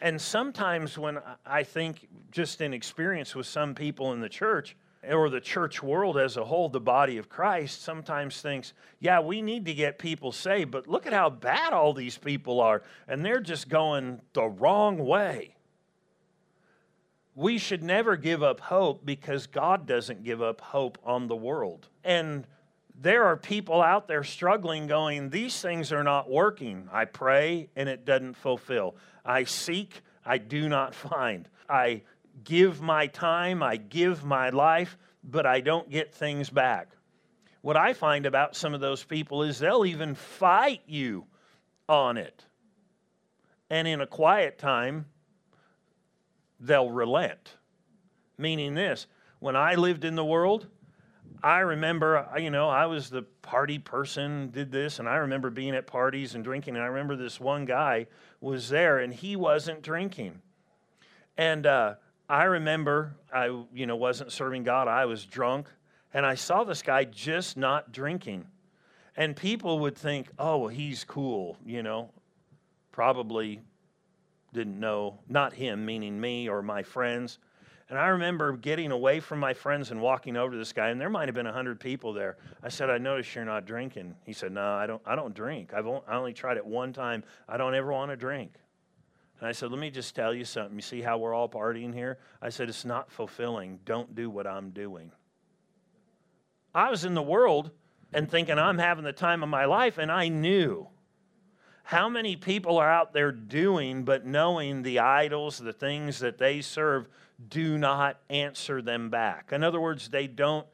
And 0.00 0.20
sometimes, 0.20 0.96
when 0.96 1.18
I 1.44 1.64
think, 1.64 2.08
just 2.30 2.60
in 2.60 2.72
experience 2.72 3.34
with 3.34 3.46
some 3.46 3.74
people 3.74 4.12
in 4.12 4.20
the 4.20 4.28
church, 4.28 4.76
or 5.08 5.28
the 5.28 5.40
church 5.40 5.82
world 5.82 6.16
as 6.16 6.36
a 6.36 6.44
whole, 6.44 6.68
the 6.68 6.80
body 6.80 7.18
of 7.18 7.28
Christ, 7.28 7.82
sometimes 7.82 8.40
thinks, 8.40 8.72
yeah, 9.00 9.20
we 9.20 9.42
need 9.42 9.64
to 9.64 9.74
get 9.74 9.98
people 9.98 10.30
saved, 10.30 10.70
but 10.70 10.86
look 10.86 11.06
at 11.06 11.12
how 11.12 11.28
bad 11.28 11.72
all 11.72 11.92
these 11.92 12.16
people 12.16 12.60
are, 12.60 12.82
and 13.08 13.24
they're 13.24 13.40
just 13.40 13.68
going 13.68 14.20
the 14.32 14.44
wrong 14.44 14.98
way 14.98 15.56
we 17.34 17.58
should 17.58 17.82
never 17.82 18.16
give 18.16 18.42
up 18.42 18.60
hope 18.60 19.04
because 19.04 19.46
God 19.46 19.86
doesn't 19.86 20.24
give 20.24 20.42
up 20.42 20.60
hope 20.60 20.98
on 21.04 21.28
the 21.28 21.36
world. 21.36 21.88
And 22.04 22.46
there 23.00 23.24
are 23.24 23.36
people 23.36 23.80
out 23.80 24.06
there 24.06 24.22
struggling, 24.22 24.86
going, 24.86 25.30
These 25.30 25.60
things 25.60 25.92
are 25.92 26.04
not 26.04 26.30
working. 26.30 26.88
I 26.92 27.06
pray 27.06 27.68
and 27.74 27.88
it 27.88 28.04
doesn't 28.04 28.34
fulfill. 28.34 28.96
I 29.24 29.44
seek, 29.44 30.02
I 30.24 30.38
do 30.38 30.68
not 30.68 30.94
find. 30.94 31.48
I 31.68 32.02
give 32.44 32.80
my 32.80 33.06
time, 33.06 33.62
I 33.62 33.76
give 33.76 34.24
my 34.24 34.50
life, 34.50 34.98
but 35.24 35.46
I 35.46 35.60
don't 35.60 35.90
get 35.90 36.14
things 36.14 36.50
back. 36.50 36.88
What 37.62 37.76
I 37.76 37.92
find 37.92 38.26
about 38.26 38.56
some 38.56 38.74
of 38.74 38.80
those 38.80 39.04
people 39.04 39.42
is 39.44 39.58
they'll 39.58 39.86
even 39.86 40.14
fight 40.14 40.82
you 40.86 41.26
on 41.88 42.16
it. 42.16 42.44
And 43.70 43.86
in 43.88 44.00
a 44.00 44.06
quiet 44.06 44.58
time, 44.58 45.06
they'll 46.62 46.90
relent. 46.90 47.56
Meaning 48.38 48.74
this, 48.74 49.06
when 49.40 49.56
I 49.56 49.74
lived 49.74 50.04
in 50.04 50.14
the 50.14 50.24
world, 50.24 50.66
I 51.42 51.58
remember, 51.58 52.28
you 52.38 52.50
know, 52.50 52.68
I 52.68 52.86
was 52.86 53.10
the 53.10 53.22
party 53.22 53.78
person, 53.78 54.50
did 54.50 54.70
this, 54.70 55.00
and 55.00 55.08
I 55.08 55.16
remember 55.16 55.50
being 55.50 55.74
at 55.74 55.86
parties 55.86 56.34
and 56.34 56.44
drinking. 56.44 56.76
And 56.76 56.84
I 56.84 56.86
remember 56.86 57.16
this 57.16 57.40
one 57.40 57.64
guy 57.64 58.06
was 58.40 58.68
there 58.68 58.98
and 58.98 59.12
he 59.12 59.34
wasn't 59.34 59.82
drinking. 59.82 60.40
And 61.36 61.66
uh, 61.66 61.94
I 62.28 62.44
remember 62.44 63.16
I, 63.32 63.46
you 63.74 63.86
know, 63.86 63.96
wasn't 63.96 64.30
serving 64.30 64.62
God. 64.62 64.86
I 64.86 65.06
was 65.06 65.24
drunk. 65.26 65.68
And 66.14 66.24
I 66.24 66.34
saw 66.34 66.62
this 66.64 66.82
guy 66.82 67.04
just 67.04 67.56
not 67.56 67.90
drinking. 67.90 68.46
And 69.16 69.34
people 69.34 69.80
would 69.80 69.96
think, 69.96 70.28
oh, 70.38 70.58
well, 70.58 70.68
he's 70.68 71.04
cool, 71.04 71.58
you 71.66 71.82
know, 71.82 72.10
probably 72.92 73.60
didn't 74.52 74.78
know, 74.78 75.18
not 75.28 75.52
him, 75.52 75.84
meaning 75.84 76.20
me 76.20 76.48
or 76.48 76.62
my 76.62 76.82
friends. 76.82 77.38
And 77.88 77.98
I 77.98 78.08
remember 78.08 78.56
getting 78.56 78.90
away 78.90 79.20
from 79.20 79.38
my 79.38 79.52
friends 79.52 79.90
and 79.90 80.00
walking 80.00 80.36
over 80.36 80.52
to 80.52 80.58
this 80.58 80.72
guy, 80.72 80.88
and 80.88 81.00
there 81.00 81.10
might 81.10 81.28
have 81.28 81.34
been 81.34 81.46
a 81.46 81.52
hundred 81.52 81.78
people 81.78 82.12
there. 82.12 82.38
I 82.62 82.68
said, 82.68 82.88
"I 82.88 82.96
noticed 82.98 83.34
you're 83.34 83.44
not 83.44 83.66
drinking." 83.66 84.16
He 84.24 84.32
said, 84.32 84.52
"No, 84.52 84.72
I 84.74 84.86
don't. 84.86 85.02
I 85.04 85.14
don't 85.14 85.34
drink. 85.34 85.74
I've 85.74 85.86
only, 85.86 86.02
I 86.08 86.16
only 86.16 86.32
tried 86.32 86.56
it 86.56 86.64
one 86.64 86.92
time. 86.92 87.22
I 87.48 87.56
don't 87.56 87.74
ever 87.74 87.92
want 87.92 88.10
to 88.10 88.16
drink." 88.16 88.54
And 89.40 89.48
I 89.48 89.52
said, 89.52 89.70
"Let 89.70 89.78
me 89.78 89.90
just 89.90 90.14
tell 90.14 90.32
you 90.32 90.44
something. 90.46 90.76
You 90.76 90.82
see 90.82 91.02
how 91.02 91.18
we're 91.18 91.34
all 91.34 91.48
partying 91.48 91.92
here?" 91.92 92.18
I 92.40 92.48
said, 92.48 92.70
"It's 92.70 92.86
not 92.86 93.10
fulfilling. 93.10 93.80
Don't 93.84 94.14
do 94.14 94.30
what 94.30 94.46
I'm 94.46 94.70
doing." 94.70 95.12
I 96.74 96.88
was 96.88 97.04
in 97.04 97.12
the 97.12 97.22
world 97.22 97.72
and 98.14 98.30
thinking 98.30 98.58
I'm 98.58 98.78
having 98.78 99.04
the 99.04 99.12
time 99.12 99.42
of 99.42 99.50
my 99.50 99.66
life, 99.66 99.98
and 99.98 100.10
I 100.10 100.28
knew 100.28 100.88
how 101.82 102.08
many 102.08 102.36
people 102.36 102.78
are 102.78 102.90
out 102.90 103.12
there 103.12 103.32
doing, 103.32 104.04
but 104.04 104.24
knowing 104.24 104.82
the 104.82 105.00
idols, 105.00 105.58
the 105.58 105.72
things 105.72 106.20
that 106.20 106.38
they 106.38 106.60
serve, 106.60 107.08
do 107.48 107.76
not 107.76 108.20
answer 108.30 108.80
them 108.80 109.10
back? 109.10 109.52
In 109.52 109.64
other 109.64 109.80
words, 109.80 110.08
they 110.08 110.26
don't 110.26 110.66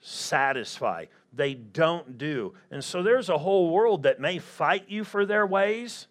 satisfy, 0.00 1.06
they 1.32 1.54
don't 1.54 2.16
do. 2.18 2.54
And 2.70 2.82
so 2.82 3.02
there's 3.02 3.28
a 3.28 3.38
whole 3.38 3.70
world 3.70 4.04
that 4.04 4.20
may 4.20 4.38
fight 4.38 4.84
you 4.88 5.04
for 5.04 5.26
their 5.26 5.46
ways. 5.46 6.06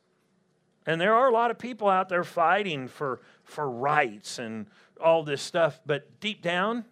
And 0.86 1.02
there 1.02 1.16
are 1.16 1.28
a 1.28 1.34
lot 1.34 1.50
of 1.50 1.58
people 1.58 1.90
out 1.90 2.10
there 2.10 2.24
fighting 2.24 2.88
for, 2.88 3.22
for 3.44 3.70
rights 3.70 4.38
and 4.38 4.68
all 5.02 5.24
this 5.24 5.42
stuff, 5.42 5.80
but 5.86 6.20
deep 6.20 6.42
down, 6.42 6.86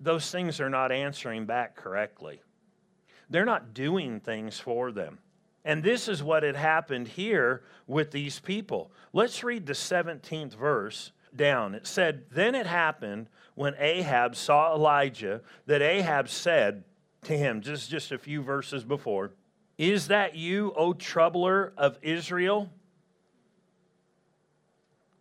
those 0.00 0.30
things 0.30 0.60
are 0.60 0.70
not 0.70 0.92
answering 0.92 1.46
back 1.46 1.76
correctly. 1.76 2.40
They're 3.30 3.44
not 3.44 3.74
doing 3.74 4.20
things 4.20 4.58
for 4.58 4.90
them. 4.90 5.18
And 5.68 5.82
this 5.82 6.08
is 6.08 6.22
what 6.22 6.44
had 6.44 6.56
happened 6.56 7.08
here 7.08 7.62
with 7.86 8.10
these 8.10 8.40
people. 8.40 8.90
Let's 9.12 9.44
read 9.44 9.66
the 9.66 9.74
17th 9.74 10.54
verse 10.54 11.12
down. 11.36 11.74
It 11.74 11.86
said, 11.86 12.24
Then 12.30 12.54
it 12.54 12.66
happened 12.66 13.28
when 13.54 13.74
Ahab 13.78 14.34
saw 14.34 14.74
Elijah 14.74 15.42
that 15.66 15.82
Ahab 15.82 16.30
said 16.30 16.84
to 17.24 17.36
him, 17.36 17.60
just, 17.60 17.90
just 17.90 18.12
a 18.12 18.18
few 18.18 18.40
verses 18.40 18.82
before, 18.82 19.32
Is 19.76 20.08
that 20.08 20.34
you, 20.34 20.72
O 20.74 20.94
troubler 20.94 21.74
of 21.76 21.98
Israel? 22.00 22.70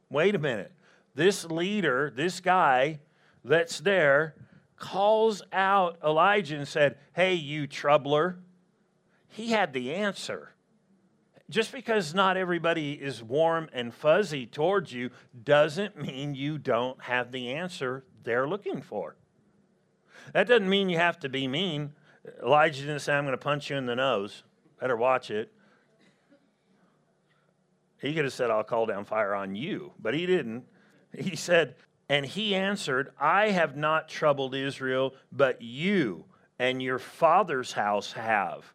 Wait 0.10 0.34
a 0.34 0.40
minute. 0.40 0.72
This 1.14 1.44
leader, 1.44 2.14
this 2.16 2.40
guy 2.40 3.00
that's 3.44 3.82
there, 3.82 4.34
calls 4.78 5.42
out 5.52 5.98
Elijah 6.02 6.56
and 6.56 6.66
said, 6.66 6.96
Hey, 7.12 7.34
you 7.34 7.68
troubler 7.68 8.38
he 9.38 9.52
had 9.52 9.72
the 9.72 9.94
answer. 9.94 10.50
Just 11.48 11.72
because 11.72 12.16
not 12.16 12.38
everybody 12.38 12.94
is 12.94 13.22
warm 13.22 13.70
and 13.72 13.94
fuzzy 13.94 14.48
towards 14.48 14.92
you 14.92 15.12
doesn't 15.44 15.96
mean 16.02 16.34
you 16.34 16.58
don't 16.58 17.00
have 17.04 17.32
the 17.32 17.54
answer 17.54 18.04
they're 18.24 18.48
looking 18.48 18.82
for. 18.82 19.16
That 20.34 20.48
doesn't 20.48 20.68
mean 20.68 20.90
you 20.90 20.98
have 20.98 21.20
to 21.20 21.30
be 21.30 21.48
mean. 21.48 21.94
Elijah 22.44 22.82
didn't 22.82 23.00
say, 23.00 23.14
I'm 23.14 23.26
going 23.26 23.34
to 23.34 23.38
punch 23.38 23.70
you 23.70 23.78
in 23.78 23.86
the 23.86 23.96
nose. 23.96 24.42
Better 24.82 24.98
watch 24.98 25.30
it. 25.30 25.54
He 28.02 28.16
could 28.16 28.26
have 28.26 28.34
said, 28.34 28.50
I'll 28.50 28.64
call 28.64 28.88
down 28.88 29.06
fire 29.06 29.36
on 29.36 29.56
you, 29.56 29.94
but 30.00 30.16
he 30.16 30.26
didn't. 30.26 30.66
He 31.16 31.36
said, 31.36 31.76
And 32.10 32.26
he 32.26 32.56
answered, 32.56 33.12
I 33.20 33.52
have 33.52 33.78
not 33.78 34.10
troubled 34.10 34.56
Israel, 34.56 35.14
but 35.32 35.62
you 35.62 36.26
and 36.58 36.82
your 36.82 37.00
father's 37.00 37.74
house 37.74 38.14
have. 38.14 38.74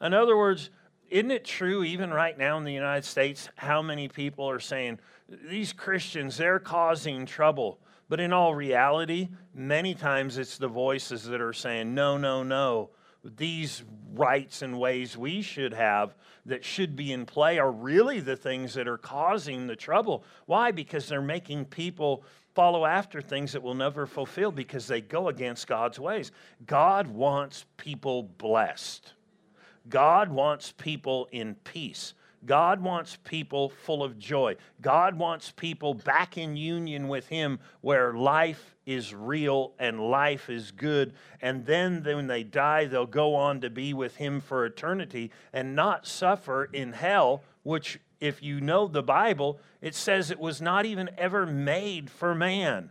In 0.00 0.14
other 0.14 0.36
words, 0.36 0.70
isn't 1.10 1.30
it 1.30 1.44
true, 1.44 1.84
even 1.84 2.10
right 2.10 2.36
now 2.36 2.56
in 2.56 2.64
the 2.64 2.72
United 2.72 3.04
States, 3.04 3.48
how 3.56 3.82
many 3.82 4.08
people 4.08 4.48
are 4.48 4.60
saying, 4.60 4.98
these 5.48 5.72
Christians, 5.72 6.36
they're 6.36 6.58
causing 6.58 7.26
trouble? 7.26 7.78
But 8.08 8.20
in 8.20 8.32
all 8.32 8.54
reality, 8.54 9.28
many 9.54 9.94
times 9.94 10.38
it's 10.38 10.58
the 10.58 10.68
voices 10.68 11.24
that 11.24 11.40
are 11.40 11.52
saying, 11.52 11.94
no, 11.94 12.16
no, 12.18 12.42
no. 12.42 12.90
These 13.36 13.84
rights 14.14 14.62
and 14.62 14.78
ways 14.78 15.16
we 15.16 15.40
should 15.40 15.72
have 15.72 16.14
that 16.46 16.64
should 16.64 16.94
be 16.94 17.12
in 17.12 17.24
play 17.24 17.58
are 17.58 17.72
really 17.72 18.20
the 18.20 18.36
things 18.36 18.74
that 18.74 18.86
are 18.86 18.98
causing 18.98 19.66
the 19.66 19.76
trouble. 19.76 20.24
Why? 20.46 20.70
Because 20.70 21.08
they're 21.08 21.22
making 21.22 21.66
people 21.66 22.22
follow 22.54 22.84
after 22.84 23.20
things 23.20 23.52
that 23.52 23.62
will 23.62 23.74
never 23.74 24.06
fulfill 24.06 24.52
because 24.52 24.86
they 24.86 25.00
go 25.00 25.28
against 25.28 25.66
God's 25.66 25.98
ways. 25.98 26.32
God 26.66 27.08
wants 27.08 27.64
people 27.76 28.24
blessed. 28.24 29.14
God 29.88 30.30
wants 30.30 30.72
people 30.72 31.28
in 31.30 31.56
peace. 31.56 32.14
God 32.46 32.82
wants 32.82 33.16
people 33.24 33.70
full 33.70 34.02
of 34.02 34.18
joy. 34.18 34.56
God 34.82 35.18
wants 35.18 35.50
people 35.50 35.94
back 35.94 36.36
in 36.36 36.56
union 36.56 37.08
with 37.08 37.28
Him 37.28 37.58
where 37.80 38.12
life 38.12 38.74
is 38.84 39.14
real 39.14 39.72
and 39.78 40.10
life 40.10 40.50
is 40.50 40.70
good. 40.70 41.14
And 41.40 41.64
then 41.64 42.02
when 42.04 42.26
they 42.26 42.42
die, 42.42 42.84
they'll 42.84 43.06
go 43.06 43.34
on 43.34 43.60
to 43.62 43.70
be 43.70 43.94
with 43.94 44.16
Him 44.16 44.40
for 44.40 44.66
eternity 44.66 45.30
and 45.52 45.74
not 45.74 46.06
suffer 46.06 46.64
in 46.64 46.92
hell, 46.92 47.42
which, 47.62 47.98
if 48.20 48.42
you 48.42 48.60
know 48.60 48.88
the 48.88 49.02
Bible, 49.02 49.58
it 49.80 49.94
says 49.94 50.30
it 50.30 50.40
was 50.40 50.60
not 50.60 50.84
even 50.84 51.10
ever 51.16 51.46
made 51.46 52.10
for 52.10 52.34
man. 52.34 52.90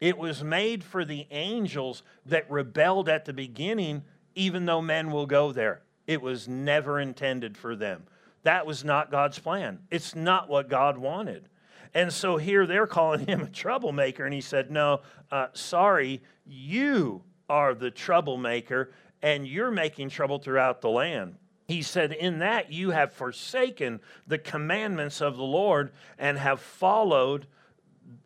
It 0.00 0.18
was 0.18 0.44
made 0.44 0.84
for 0.84 1.04
the 1.04 1.26
angels 1.30 2.02
that 2.26 2.50
rebelled 2.50 3.08
at 3.08 3.24
the 3.24 3.32
beginning, 3.32 4.02
even 4.34 4.66
though 4.66 4.82
men 4.82 5.10
will 5.10 5.26
go 5.26 5.50
there. 5.50 5.80
It 6.06 6.20
was 6.20 6.48
never 6.48 7.00
intended 7.00 7.56
for 7.56 7.76
them. 7.76 8.04
That 8.42 8.66
was 8.66 8.84
not 8.84 9.10
God's 9.10 9.38
plan. 9.38 9.80
It's 9.90 10.14
not 10.14 10.48
what 10.48 10.68
God 10.68 10.98
wanted. 10.98 11.48
And 11.94 12.12
so 12.12 12.36
here 12.36 12.66
they're 12.66 12.86
calling 12.86 13.26
him 13.26 13.42
a 13.42 13.48
troublemaker. 13.48 14.24
And 14.24 14.34
he 14.34 14.40
said, 14.40 14.70
No, 14.70 15.00
uh, 15.30 15.48
sorry, 15.52 16.22
you 16.44 17.22
are 17.48 17.74
the 17.74 17.90
troublemaker, 17.90 18.92
and 19.22 19.46
you're 19.46 19.70
making 19.70 20.10
trouble 20.10 20.38
throughout 20.38 20.80
the 20.80 20.90
land. 20.90 21.36
He 21.66 21.82
said, 21.82 22.12
In 22.12 22.40
that 22.40 22.72
you 22.72 22.90
have 22.90 23.12
forsaken 23.12 24.00
the 24.26 24.38
commandments 24.38 25.22
of 25.22 25.36
the 25.36 25.44
Lord 25.44 25.92
and 26.18 26.36
have 26.36 26.60
followed 26.60 27.46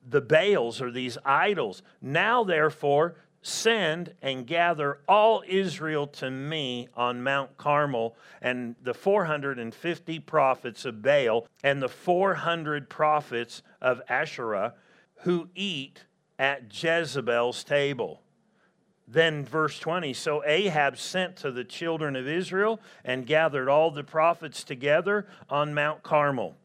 the 0.09 0.21
Baals 0.21 0.81
or 0.81 0.91
these 0.91 1.19
idols. 1.25 1.83
Now, 2.01 2.43
therefore, 2.43 3.15
send 3.43 4.15
and 4.23 4.47
gather 4.47 5.01
all 5.09 5.43
Israel 5.47 6.07
to 6.07 6.31
me 6.31 6.89
on 6.95 7.23
Mount 7.23 7.57
Carmel, 7.57 8.17
and 8.43 8.75
the 8.83 8.95
450 8.95 10.19
prophets 10.21 10.85
of 10.85 11.03
Baal 11.03 11.47
and 11.63 11.81
the 11.81 11.89
400 11.89 12.89
prophets 12.89 13.63
of 13.81 14.03
Asherah 14.09 14.75
who 15.23 15.49
eat 15.55 16.05
at 16.39 16.73
Jezebel's 16.73 17.65
table. 17.65 18.23
Then, 19.07 19.45
verse 19.45 19.79
20 19.79 20.13
So 20.13 20.45
Ahab 20.45 20.99
sent 20.99 21.37
to 21.37 21.51
the 21.51 21.65
children 21.65 22.15
of 22.15 22.29
Israel 22.29 22.81
and 23.05 23.27
gathered 23.27 23.69
all 23.69 23.91
the 23.91 24.05
prophets 24.05 24.63
together 24.63 25.27
on 25.49 25.75
Mount 25.75 26.03
Carmel. 26.03 26.57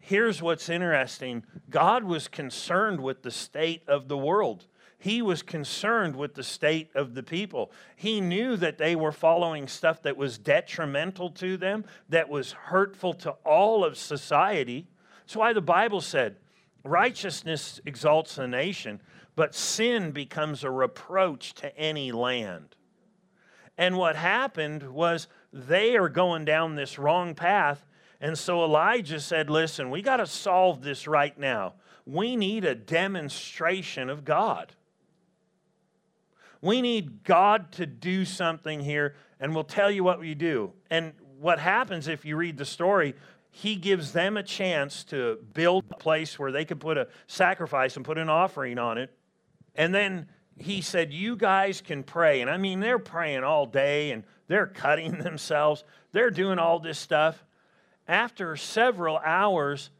Here's 0.00 0.42
what's 0.42 0.68
interesting 0.68 1.44
God 1.70 2.04
was 2.04 2.28
concerned 2.28 3.00
with 3.00 3.22
the 3.22 3.30
state 3.30 3.82
of 3.86 4.08
the 4.08 4.18
world. 4.18 4.66
He 5.04 5.20
was 5.20 5.42
concerned 5.42 6.16
with 6.16 6.32
the 6.32 6.42
state 6.42 6.88
of 6.94 7.12
the 7.12 7.22
people. 7.22 7.70
He 7.94 8.22
knew 8.22 8.56
that 8.56 8.78
they 8.78 8.96
were 8.96 9.12
following 9.12 9.68
stuff 9.68 10.00
that 10.00 10.16
was 10.16 10.38
detrimental 10.38 11.28
to 11.32 11.58
them, 11.58 11.84
that 12.08 12.30
was 12.30 12.52
hurtful 12.52 13.12
to 13.12 13.32
all 13.44 13.84
of 13.84 13.98
society. 13.98 14.86
That's 15.20 15.36
why 15.36 15.52
the 15.52 15.60
Bible 15.60 16.00
said, 16.00 16.36
Righteousness 16.84 17.82
exalts 17.84 18.38
a 18.38 18.48
nation, 18.48 19.02
but 19.36 19.54
sin 19.54 20.10
becomes 20.10 20.64
a 20.64 20.70
reproach 20.70 21.52
to 21.56 21.76
any 21.76 22.10
land. 22.10 22.74
And 23.76 23.98
what 23.98 24.16
happened 24.16 24.84
was 24.90 25.28
they 25.52 25.98
are 25.98 26.08
going 26.08 26.46
down 26.46 26.76
this 26.76 26.98
wrong 26.98 27.34
path. 27.34 27.84
And 28.22 28.38
so 28.38 28.64
Elijah 28.64 29.20
said, 29.20 29.50
Listen, 29.50 29.90
we 29.90 30.00
got 30.00 30.16
to 30.16 30.26
solve 30.26 30.80
this 30.80 31.06
right 31.06 31.38
now. 31.38 31.74
We 32.06 32.36
need 32.36 32.64
a 32.64 32.74
demonstration 32.74 34.08
of 34.08 34.24
God. 34.24 34.72
We 36.64 36.80
need 36.80 37.24
God 37.24 37.72
to 37.72 37.84
do 37.84 38.24
something 38.24 38.80
here, 38.80 39.16
and 39.38 39.54
we'll 39.54 39.64
tell 39.64 39.90
you 39.90 40.02
what 40.02 40.18
we 40.18 40.34
do. 40.34 40.72
And 40.88 41.12
what 41.38 41.58
happens 41.58 42.08
if 42.08 42.24
you 42.24 42.36
read 42.36 42.56
the 42.56 42.64
story, 42.64 43.14
he 43.50 43.76
gives 43.76 44.12
them 44.12 44.38
a 44.38 44.42
chance 44.42 45.04
to 45.04 45.40
build 45.52 45.84
a 45.90 45.96
place 45.96 46.38
where 46.38 46.50
they 46.50 46.64
could 46.64 46.80
put 46.80 46.96
a 46.96 47.08
sacrifice 47.26 47.96
and 47.96 48.04
put 48.04 48.16
an 48.16 48.30
offering 48.30 48.78
on 48.78 48.96
it. 48.96 49.14
And 49.74 49.94
then 49.94 50.26
he 50.56 50.80
said, 50.80 51.12
You 51.12 51.36
guys 51.36 51.82
can 51.82 52.02
pray. 52.02 52.40
And 52.40 52.48
I 52.48 52.56
mean, 52.56 52.80
they're 52.80 52.98
praying 52.98 53.44
all 53.44 53.66
day 53.66 54.12
and 54.12 54.24
they're 54.48 54.66
cutting 54.66 55.18
themselves, 55.18 55.84
they're 56.12 56.30
doing 56.30 56.58
all 56.58 56.78
this 56.78 56.98
stuff. 56.98 57.44
After 58.08 58.56
several 58.56 59.18
hours 59.18 59.90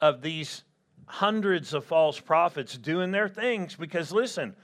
of 0.00 0.22
these 0.22 0.64
hundreds 1.04 1.74
of 1.74 1.84
false 1.84 2.18
prophets 2.18 2.78
doing 2.78 3.10
their 3.10 3.28
things, 3.28 3.76
because 3.76 4.10
listen, 4.10 4.56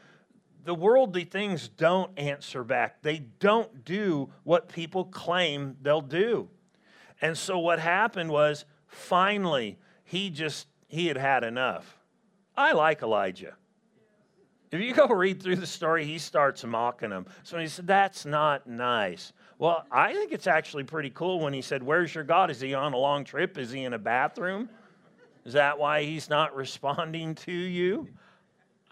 the 0.64 0.74
worldly 0.74 1.24
things 1.24 1.68
don't 1.68 2.16
answer 2.18 2.64
back. 2.64 3.02
They 3.02 3.18
don't 3.38 3.84
do 3.84 4.30
what 4.44 4.68
people 4.68 5.04
claim 5.04 5.76
they'll 5.82 6.00
do. 6.00 6.48
And 7.22 7.36
so 7.36 7.58
what 7.58 7.78
happened 7.78 8.30
was 8.30 8.64
finally 8.86 9.78
he 10.04 10.30
just 10.30 10.66
he 10.88 11.06
had 11.06 11.16
had 11.16 11.44
enough. 11.44 11.96
I 12.56 12.72
like 12.72 13.02
Elijah. 13.02 13.54
If 14.72 14.80
you 14.80 14.94
go 14.94 15.08
read 15.08 15.42
through 15.42 15.56
the 15.56 15.66
story, 15.66 16.04
he 16.04 16.18
starts 16.18 16.64
mocking 16.64 17.10
him. 17.10 17.26
So 17.42 17.58
he 17.58 17.66
said, 17.66 17.86
That's 17.86 18.24
not 18.24 18.66
nice. 18.66 19.32
Well, 19.58 19.84
I 19.90 20.12
think 20.12 20.32
it's 20.32 20.46
actually 20.46 20.84
pretty 20.84 21.10
cool 21.10 21.40
when 21.40 21.52
he 21.52 21.62
said, 21.62 21.82
Where's 21.82 22.14
your 22.14 22.24
God? 22.24 22.50
Is 22.50 22.60
he 22.60 22.74
on 22.74 22.92
a 22.92 22.96
long 22.96 23.24
trip? 23.24 23.58
Is 23.58 23.70
he 23.70 23.84
in 23.84 23.94
a 23.94 23.98
bathroom? 23.98 24.68
Is 25.44 25.54
that 25.54 25.78
why 25.78 26.04
he's 26.04 26.30
not 26.30 26.54
responding 26.56 27.34
to 27.36 27.52
you? 27.52 28.08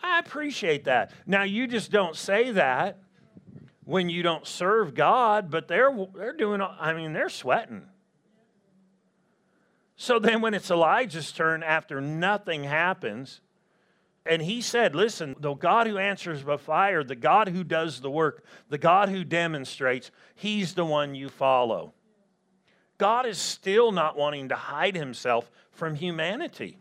I 0.02 0.18
appreciate 0.18 0.84
that. 0.84 1.12
Now, 1.26 1.42
you 1.42 1.66
just 1.66 1.90
don't 1.90 2.16
say 2.16 2.52
that 2.52 2.98
when 3.84 4.11
you 4.11 4.22
don't 4.22 4.46
serve 4.46 4.94
God, 4.94 5.50
but 5.50 5.68
they're, 5.68 5.90
they're 6.14 6.37
doing, 6.37 6.61
I 6.61 6.92
mean, 6.92 7.12
they're 7.12 7.28
sweating. 7.28 7.82
So 9.96 10.18
then, 10.18 10.40
when 10.40 10.54
it's 10.54 10.70
Elijah's 10.70 11.32
turn, 11.32 11.64
after 11.64 12.00
nothing 12.00 12.62
happens, 12.64 13.40
and 14.24 14.42
he 14.42 14.61
said, 14.61 14.94
Listen, 14.94 15.34
the 15.40 15.54
God 15.54 15.88
who 15.88 15.98
answers 15.98 16.44
by 16.44 16.56
fire, 16.58 17.02
the 17.02 17.16
God 17.16 17.48
who 17.48 17.64
does 17.64 18.00
the 18.00 18.11
work, 18.11 18.44
the 18.68 18.78
God 18.78 19.08
who 19.08 19.24
demonstrates, 19.24 20.12
he's 20.37 20.74
the 20.74 20.84
one 20.84 21.16
you 21.16 21.28
follow. 21.28 21.94
God 22.98 23.26
is 23.26 23.38
still 23.38 23.90
not 23.90 24.16
wanting 24.16 24.50
to 24.50 24.54
hide 24.54 24.94
himself 24.94 25.50
from 25.72 25.94
humanity. 25.94 26.78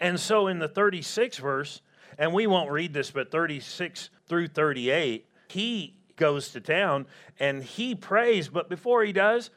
And 0.00 0.18
so 0.18 0.46
in 0.46 0.58
the 0.58 0.68
36th 0.68 1.38
verse, 1.38 1.82
and 2.20 2.34
we 2.34 2.46
won't 2.46 2.70
read 2.70 2.92
this, 2.92 3.10
but 3.10 3.30
36 3.30 4.10
through 4.28 4.48
38, 4.48 5.26
he 5.48 5.96
goes 6.16 6.50
to 6.50 6.60
town 6.60 7.06
and 7.40 7.64
he 7.64 7.94
prays, 7.94 8.50
but 8.50 8.68
before 8.68 9.02
he 9.02 9.12
does, 9.12 9.50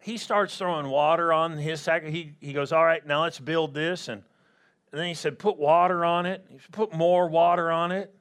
he 0.00 0.16
starts 0.16 0.58
throwing 0.58 0.88
water 0.88 1.32
on 1.32 1.56
his 1.56 1.80
sack. 1.80 2.04
He, 2.04 2.32
he 2.40 2.52
goes, 2.52 2.72
All 2.72 2.84
right, 2.84 3.06
now 3.06 3.22
let's 3.22 3.38
build 3.38 3.72
this. 3.72 4.08
And, 4.08 4.24
and 4.90 5.00
then 5.00 5.06
he 5.06 5.14
said, 5.14 5.38
Put 5.38 5.58
water 5.58 6.04
on 6.04 6.26
it. 6.26 6.44
He 6.50 6.58
said, 6.58 6.72
Put 6.72 6.92
more 6.92 7.28
water 7.28 7.70
on 7.70 7.92
it. 7.92 8.12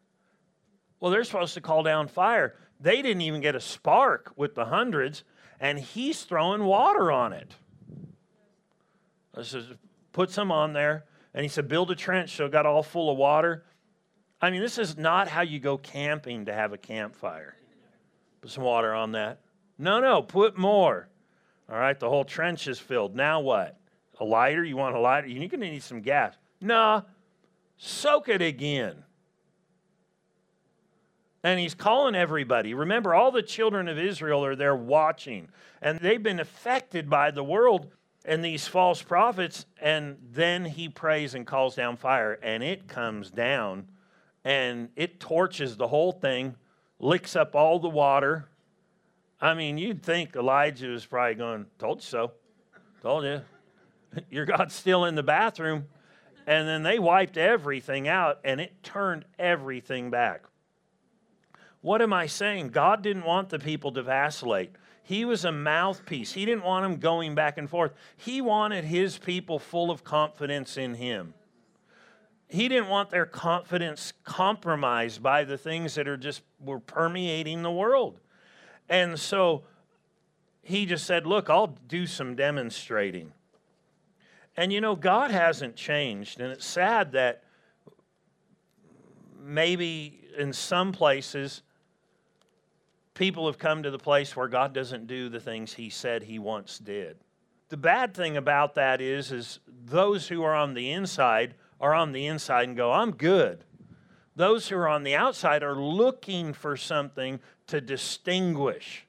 Well, 1.00 1.12
they're 1.12 1.24
supposed 1.24 1.56
to 1.56 1.62
call 1.62 1.82
down 1.82 2.08
fire. 2.08 2.54
They 2.80 3.02
didn't 3.02 3.22
even 3.22 3.42
get 3.42 3.56
a 3.56 3.60
spark 3.60 4.32
with 4.36 4.54
the 4.54 4.66
hundreds, 4.66 5.24
and 5.60 5.80
he's 5.80 6.22
throwing 6.22 6.66
water 6.66 7.12
on 7.12 7.34
it. 7.34 7.56
I 9.36 9.42
says, 9.42 9.66
Put 10.14 10.30
some 10.30 10.52
on 10.52 10.74
there. 10.74 11.06
And 11.34 11.44
he 11.44 11.50
said, 11.50 11.68
Build 11.68 11.90
a 11.90 11.96
trench 11.96 12.36
so 12.36 12.46
it 12.46 12.52
got 12.52 12.68
all 12.68 12.84
full 12.84 13.10
of 13.10 13.18
water. 13.18 13.64
I 14.42 14.50
mean, 14.50 14.62
this 14.62 14.78
is 14.78 14.98
not 14.98 15.28
how 15.28 15.42
you 15.42 15.60
go 15.60 15.78
camping 15.78 16.46
to 16.46 16.54
have 16.54 16.74
a 16.74 16.78
campfire. 16.78 17.56
Put 18.42 18.50
some 18.50 18.64
water 18.64 18.94
on 18.94 19.12
that. 19.12 19.40
No, 19.78 20.00
no, 20.00 20.22
put 20.24 20.58
more. 20.58 21.08
All 21.70 21.78
right, 21.78 22.00
the 22.00 22.10
whole 22.10 22.26
trench 22.26 22.68
is 22.68 22.80
filled. 22.80 23.16
Now 23.16 23.40
what? 23.40 23.78
A 24.20 24.26
lighter? 24.26 24.64
You 24.64 24.78
want 24.78 24.96
a 24.96 25.00
lighter? 25.00 25.28
You're 25.28 25.48
going 25.48 25.62
to 25.62 25.70
need 25.70 25.84
some 25.84 26.02
gas. 26.02 26.36
Nah, 26.60 27.02
soak 27.78 28.30
it 28.30 28.42
again. 28.42 29.04
And 31.44 31.60
he's 31.60 31.74
calling 31.74 32.14
everybody. 32.14 32.74
Remember, 32.74 33.16
all 33.16 33.32
the 33.32 33.42
children 33.42 33.88
of 33.88 33.98
Israel 33.98 34.46
are 34.46 34.56
there 34.56 34.76
watching, 34.76 35.50
and 35.82 36.00
they've 36.00 36.22
been 36.22 36.40
affected 36.40 37.10
by 37.10 37.32
the 37.32 37.44
world. 37.44 37.92
and 38.24 38.44
these 38.44 38.68
false 38.68 39.02
prophets, 39.02 39.66
and 39.82 40.18
then 40.32 40.66
he 40.66 40.88
prays 40.88 41.34
and 41.34 41.48
calls 41.48 41.76
down 41.76 41.98
fire, 41.98 42.38
and 42.44 42.62
it 42.62 42.88
comes 42.88 43.32
down 43.32 43.88
and 44.44 44.90
it 44.96 45.20
torches 45.20 45.78
the 45.78 45.88
whole 45.88 46.12
thing, 46.12 46.56
licks 47.00 47.36
up 47.36 47.56
all 47.56 47.80
the 47.80 47.90
water. 47.90 48.48
I 49.40 49.54
mean, 49.54 49.78
you'd 49.78 50.04
think 50.04 50.36
Elijah 50.36 50.88
was 50.88 51.06
probably 51.06 51.36
going, 51.36 51.66
Told 51.80 52.00
you 52.00 52.06
so. 52.06 52.32
Told 53.02 53.24
you. 53.24 53.42
Your 54.30 54.46
God's 54.46 54.76
still 54.76 55.06
in 55.06 55.16
the 55.16 55.24
bathroom. 55.24 55.88
And 56.48 56.68
then 56.68 56.84
they 56.84 57.00
wiped 57.00 57.38
everything 57.38 58.08
out 58.08 58.40
and 58.44 58.60
it 58.60 58.84
turned 58.84 59.26
everything 59.38 60.10
back. 60.10 60.44
What 61.82 62.02
am 62.02 62.14
I 62.14 62.28
saying? 62.28 62.70
God 62.70 63.02
didn't 63.02 63.26
want 63.26 63.50
the 63.50 63.60
people 63.60 63.92
to 63.94 64.04
vacillate. 64.04 64.72
He 65.04 65.26
was 65.26 65.46
a 65.46 65.52
mouthpiece. 65.52 66.34
He 66.34 66.46
didn't 66.46 66.64
want 66.64 66.84
them 66.84 67.00
going 67.00 67.36
back 67.36 67.58
and 67.58 67.70
forth. 67.70 67.94
He 68.18 68.40
wanted 68.42 68.86
his 68.86 69.18
people 69.18 69.60
full 69.60 69.90
of 69.90 70.04
confidence 70.04 70.78
in 70.78 70.96
him. 70.96 71.34
He 72.52 72.68
didn't 72.68 72.90
want 72.90 73.10
their 73.10 73.26
confidence 73.26 74.12
compromised 74.26 75.24
by 75.24 75.46
the 75.46 75.58
things 75.58 75.96
that 75.96 76.06
are 76.06 76.18
just 76.18 76.44
were 76.60 76.82
permeating 76.82 77.62
the 77.64 77.72
world. 77.72 78.20
And 78.90 79.18
so 79.18 79.64
he 80.62 80.86
just 80.86 81.06
said, 81.06 81.26
"Look, 81.26 81.50
I'll 81.50 81.68
do 81.88 82.06
some 82.06 82.36
demonstrating." 82.36 83.32
And 84.58 84.74
you 84.74 84.82
know, 84.82 84.98
God 84.98 85.32
hasn't 85.32 85.78
changed, 85.78 86.42
and 86.42 86.52
it's 86.52 86.66
sad 86.66 87.14
that 87.14 87.46
maybe 89.40 90.28
in 90.38 90.52
some 90.52 90.92
places 90.92 91.64
people 93.14 93.46
have 93.46 93.58
come 93.58 93.82
to 93.84 93.92
the 93.92 93.98
place 93.98 94.36
where 94.36 94.50
God 94.50 94.74
doesn't 94.74 95.08
do 95.08 95.30
the 95.30 95.40
things 95.40 95.74
he 95.74 95.90
said 95.90 96.24
he 96.24 96.38
once 96.38 96.80
did. 96.80 97.18
The 97.70 97.78
bad 97.78 98.14
thing 98.14 98.36
about 98.36 98.76
that 98.76 99.00
is 99.00 99.32
is 99.32 99.62
those 99.68 100.28
who 100.28 100.44
are 100.44 100.54
on 100.54 100.74
the 100.74 100.92
inside 100.92 101.56
are 101.82 101.94
on 101.94 102.14
the 102.14 102.28
inside 102.28 102.70
and 102.70 102.78
go, 102.78 102.94
"I'm 102.94 103.12
good." 103.12 103.66
Those 104.36 104.70
who 104.70 104.78
are 104.78 104.88
on 104.88 105.04
the 105.04 105.16
outside 105.16 105.64
are 105.64 105.76
looking 105.76 106.54
for 106.54 106.78
something 106.78 107.42
to 107.68 107.82
distinguish 107.82 109.06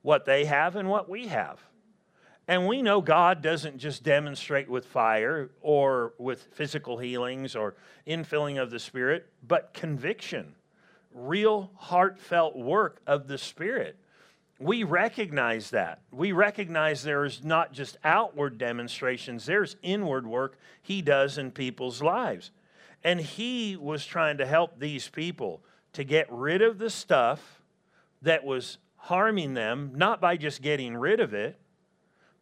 what 0.00 0.24
they 0.24 0.46
have 0.46 0.76
and 0.76 0.88
what 0.88 1.10
we 1.10 1.26
have. 1.26 1.60
And 2.48 2.66
we 2.66 2.80
know 2.80 3.00
God 3.00 3.42
doesn't 3.42 3.78
just 3.78 4.02
demonstrate 4.02 4.68
with 4.68 4.86
fire 4.86 5.50
or 5.60 6.14
with 6.18 6.42
physical 6.52 6.98
healings 6.98 7.54
or 7.54 7.76
infilling 8.06 8.60
of 8.60 8.70
the 8.70 8.80
Spirit, 8.80 9.30
but 9.46 9.74
conviction 9.74 10.54
real 11.12 11.70
heartfelt 11.76 12.56
work 12.56 13.00
of 13.06 13.28
the 13.28 13.38
Spirit. 13.38 13.96
We 14.60 14.84
recognize 14.84 15.70
that. 15.70 16.02
We 16.12 16.32
recognize 16.32 17.02
there 17.02 17.24
is 17.24 17.42
not 17.42 17.72
just 17.72 17.96
outward 18.04 18.58
demonstrations, 18.58 19.46
there's 19.46 19.76
inward 19.82 20.26
work 20.26 20.58
He 20.82 21.00
does 21.00 21.38
in 21.38 21.50
people's 21.50 22.02
lives. 22.02 22.50
And 23.02 23.18
He 23.18 23.76
was 23.76 24.04
trying 24.04 24.36
to 24.36 24.46
help 24.46 24.78
these 24.78 25.08
people 25.08 25.62
to 25.94 26.04
get 26.04 26.30
rid 26.30 26.60
of 26.60 26.78
the 26.78 26.90
stuff 26.90 27.62
that 28.20 28.44
was 28.44 28.76
harming 28.96 29.54
them, 29.54 29.92
not 29.94 30.20
by 30.20 30.36
just 30.36 30.60
getting 30.60 30.94
rid 30.94 31.20
of 31.20 31.32
it, 31.32 31.58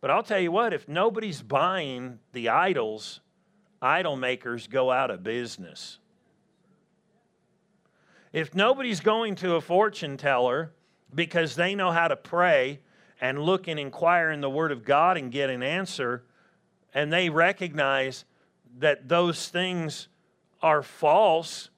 but 0.00 0.10
I'll 0.10 0.24
tell 0.24 0.40
you 0.40 0.50
what, 0.50 0.72
if 0.72 0.88
nobody's 0.88 1.40
buying 1.40 2.18
the 2.32 2.48
idols, 2.48 3.20
idol 3.80 4.16
makers 4.16 4.66
go 4.66 4.90
out 4.90 5.10
of 5.12 5.22
business. 5.22 5.98
If 8.32 8.54
nobody's 8.56 9.00
going 9.00 9.36
to 9.36 9.54
a 9.54 9.60
fortune 9.60 10.16
teller 10.16 10.72
because 11.14 11.56
they 11.56 11.74
know 11.74 11.90
how 11.90 12.08
to 12.08 12.16
pray 12.16 12.80
and 13.20 13.42
look 13.42 13.68
and 13.68 13.78
inquire 13.78 14.30
in 14.30 14.40
the 14.40 14.50
Word 14.50 14.72
of 14.72 14.84
God 14.84 15.16
and 15.16 15.32
get 15.32 15.50
an 15.50 15.62
answer, 15.62 16.24
and 16.94 17.12
they 17.12 17.28
recognize 17.30 18.24
that 18.78 19.08
those 19.08 19.48
things 19.48 20.08
are 20.62 20.82
false 20.82 21.70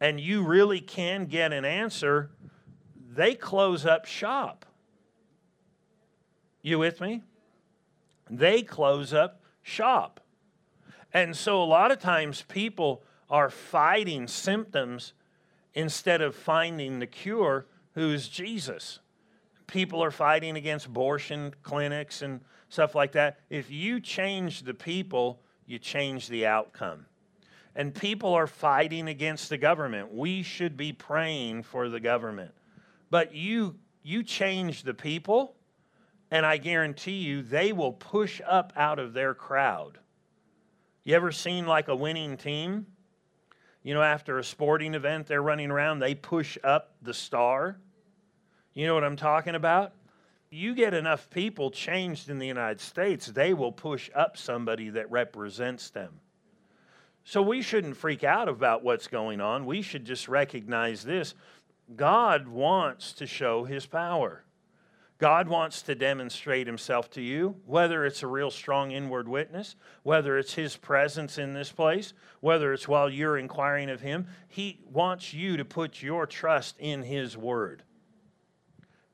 and 0.00 0.20
you 0.20 0.42
really 0.42 0.80
can 0.80 1.26
get 1.26 1.52
an 1.52 1.64
answer, 1.64 2.30
they 3.14 3.34
close 3.34 3.86
up 3.86 4.04
shop. 4.04 4.66
You 6.62 6.78
with 6.78 7.00
me? 7.00 7.22
They 8.28 8.62
close 8.62 9.14
up 9.14 9.40
shop. 9.62 10.20
And 11.12 11.36
so 11.36 11.62
a 11.62 11.64
lot 11.64 11.90
of 11.90 12.00
times 12.00 12.44
people 12.48 13.02
are 13.30 13.50
fighting 13.50 14.26
symptoms 14.26 15.12
instead 15.74 16.20
of 16.20 16.34
finding 16.34 16.98
the 16.98 17.06
cure, 17.06 17.66
who's 17.94 18.28
Jesus. 18.28 18.98
People 19.66 20.02
are 20.02 20.10
fighting 20.10 20.56
against 20.56 20.86
abortion 20.86 21.54
clinics 21.62 22.22
and 22.22 22.40
stuff 22.68 22.94
like 22.94 23.12
that. 23.12 23.38
If 23.50 23.70
you 23.70 24.00
change 24.00 24.62
the 24.62 24.74
people, 24.74 25.40
you 25.66 25.78
change 25.78 26.28
the 26.28 26.46
outcome. 26.46 27.06
And 27.76 27.94
people 27.94 28.32
are 28.34 28.46
fighting 28.46 29.08
against 29.08 29.48
the 29.48 29.58
government. 29.58 30.14
We 30.14 30.42
should 30.42 30.76
be 30.76 30.92
praying 30.92 31.64
for 31.64 31.88
the 31.88 32.00
government. 32.00 32.52
But 33.10 33.34
you 33.34 33.76
you 34.02 34.22
change 34.22 34.82
the 34.82 34.92
people, 34.92 35.56
and 36.30 36.44
I 36.44 36.58
guarantee 36.58 37.18
you 37.22 37.42
they 37.42 37.72
will 37.72 37.92
push 37.92 38.40
up 38.46 38.72
out 38.76 38.98
of 38.98 39.14
their 39.14 39.34
crowd. 39.34 39.98
You 41.04 41.14
ever 41.14 41.32
seen 41.32 41.66
like 41.66 41.88
a 41.88 41.96
winning 41.96 42.36
team? 42.36 42.86
You 43.84 43.92
know, 43.92 44.02
after 44.02 44.38
a 44.38 44.44
sporting 44.44 44.94
event, 44.94 45.26
they're 45.26 45.42
running 45.42 45.70
around, 45.70 45.98
they 45.98 46.14
push 46.14 46.56
up 46.64 46.94
the 47.02 47.14
star. 47.14 47.76
You 48.72 48.86
know 48.86 48.94
what 48.94 49.04
I'm 49.04 49.14
talking 49.14 49.54
about? 49.54 49.92
You 50.50 50.74
get 50.74 50.94
enough 50.94 51.28
people 51.30 51.70
changed 51.70 52.30
in 52.30 52.38
the 52.38 52.46
United 52.46 52.80
States, 52.80 53.26
they 53.26 53.52
will 53.52 53.72
push 53.72 54.10
up 54.14 54.36
somebody 54.36 54.88
that 54.90 55.10
represents 55.10 55.90
them. 55.90 56.20
So 57.24 57.42
we 57.42 57.60
shouldn't 57.60 57.96
freak 57.96 58.24
out 58.24 58.48
about 58.48 58.82
what's 58.82 59.06
going 59.06 59.40
on. 59.40 59.66
We 59.66 59.82
should 59.82 60.04
just 60.04 60.28
recognize 60.28 61.04
this 61.04 61.34
God 61.94 62.48
wants 62.48 63.12
to 63.14 63.26
show 63.26 63.64
his 63.64 63.84
power. 63.84 64.43
God 65.18 65.48
wants 65.48 65.82
to 65.82 65.94
demonstrate 65.94 66.66
himself 66.66 67.08
to 67.10 67.22
you, 67.22 67.56
whether 67.66 68.04
it's 68.04 68.22
a 68.22 68.26
real 68.26 68.50
strong 68.50 68.90
inward 68.90 69.28
witness, 69.28 69.76
whether 70.02 70.36
it's 70.38 70.54
his 70.54 70.76
presence 70.76 71.38
in 71.38 71.54
this 71.54 71.70
place, 71.70 72.12
whether 72.40 72.72
it's 72.72 72.88
while 72.88 73.08
you're 73.08 73.38
inquiring 73.38 73.90
of 73.90 74.00
him. 74.00 74.26
He 74.48 74.80
wants 74.90 75.32
you 75.32 75.56
to 75.56 75.64
put 75.64 76.02
your 76.02 76.26
trust 76.26 76.76
in 76.78 77.02
his 77.02 77.36
word. 77.36 77.84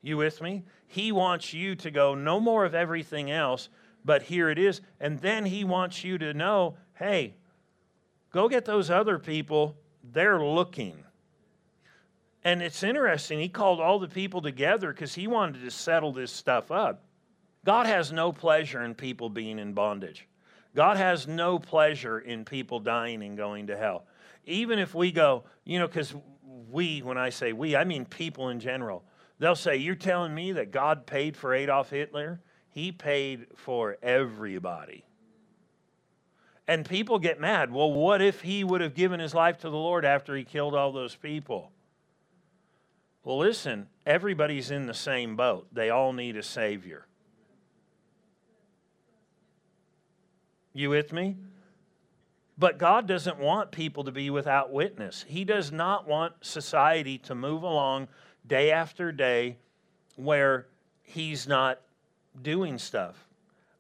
You 0.01 0.17
with 0.17 0.41
me? 0.41 0.65
He 0.87 1.13
wants 1.13 1.53
you 1.53 1.77
to 1.77 1.91
go, 1.91 2.15
no 2.15 2.41
more 2.41 2.65
of 2.65 2.75
everything 2.75 3.31
else, 3.31 3.69
but 4.03 4.23
here 4.23 4.49
it 4.49 4.59
is. 4.59 4.81
And 4.99 5.21
then 5.21 5.45
he 5.45 5.65
wants 5.65 6.03
you 6.03 6.17
to 6.19 6.33
know 6.33 6.77
hey, 6.95 7.35
go 8.31 8.47
get 8.47 8.67
those 8.67 8.91
other 8.91 9.19
people, 9.19 9.75
they're 10.03 10.43
looking. 10.43 11.03
And 12.43 12.63
it's 12.63 12.83
interesting, 12.83 13.39
he 13.39 13.49
called 13.49 13.81
all 13.81 13.99
the 13.99 14.09
people 14.09 14.41
together 14.41 14.93
because 14.93 15.15
he 15.15 15.27
wanted 15.27 15.63
to 15.63 15.71
settle 15.71 16.13
this 16.13 16.33
stuff 16.33 16.71
up. 16.71 17.05
God 17.65 17.87
has 17.87 18.13
no 18.13 18.33
pleasure 18.33 18.83
in 18.83 18.95
people 18.95 19.29
being 19.29 19.59
in 19.59 19.75
bondage. 19.75 20.27
God 20.75 20.97
has 20.97 21.27
no 21.27 21.59
pleasure 21.59 22.19
in 22.21 22.45
people 22.45 22.81
dying 22.81 23.23
and 23.23 23.37
going 23.37 23.67
to 23.67 23.77
hell. 23.77 24.07
Even 24.47 24.79
if 24.79 24.95
we 24.95 25.13
go, 25.13 25.45
you 25.65 25.79
know, 25.79 25.87
because 25.87 26.15
we, 26.71 27.01
when 27.01 27.19
I 27.19 27.29
say 27.29 27.53
we, 27.53 27.77
I 27.77 27.85
mean 27.85 28.07
people 28.07 28.49
in 28.49 28.61
general, 28.61 29.05
they'll 29.39 29.55
say, 29.55 29.77
You're 29.77 29.95
telling 29.95 30.35
me 30.35 30.53
that 30.53 30.71
God 30.71 31.07
paid 31.07 31.37
for 31.37 31.53
Adolf 31.53 31.91
Hitler? 31.91 32.41
He 32.71 32.93
paid 32.93 33.49
for 33.57 33.99
everybody. 34.03 35.05
And 36.69 36.89
people 36.89 37.19
get 37.19 37.41
mad. 37.41 37.73
Well, 37.73 37.93
what 37.93 38.23
if 38.23 38.41
he 38.41 38.63
would 38.63 38.81
have 38.81 38.95
given 38.95 39.19
his 39.19 39.35
life 39.35 39.59
to 39.59 39.71
the 39.71 39.77
Lord 39.77 40.05
after 40.05 40.37
he 40.37 40.45
killed 40.45 40.75
all 40.75 40.93
those 40.93 41.17
people? 41.17 41.73
Well, 43.23 43.39
listen, 43.39 43.89
everybody's 44.07 44.71
in 44.71 44.87
the 44.87 44.95
same 44.95 45.37
boat. 45.37 45.67
They 45.73 45.91
all 45.91 46.13
need 46.13 46.37
a 46.37 46.43
Savior. 46.43 47.07
You 50.73 50.91
with 50.91 51.13
me? 51.13 51.37
But 52.57 52.79
God 52.79 53.07
doesn't 53.07 53.39
want 53.39 53.71
people 53.71 54.05
to 54.05 54.13
be 54.13 54.31
without 54.31 54.73
witness. 54.73 55.25
He 55.27 55.45
does 55.45 55.73
not 55.73 56.07
want 56.07 56.35
society 56.43 57.19
to 57.19 57.35
move 57.35 57.63
along 57.63 58.09
day 58.47 58.71
after 58.71 59.13
day 59.13 59.57
where 60.17 60.67
He's 61.03 61.49
not 61.49 61.81
doing 62.43 62.79
stuff. 62.79 63.27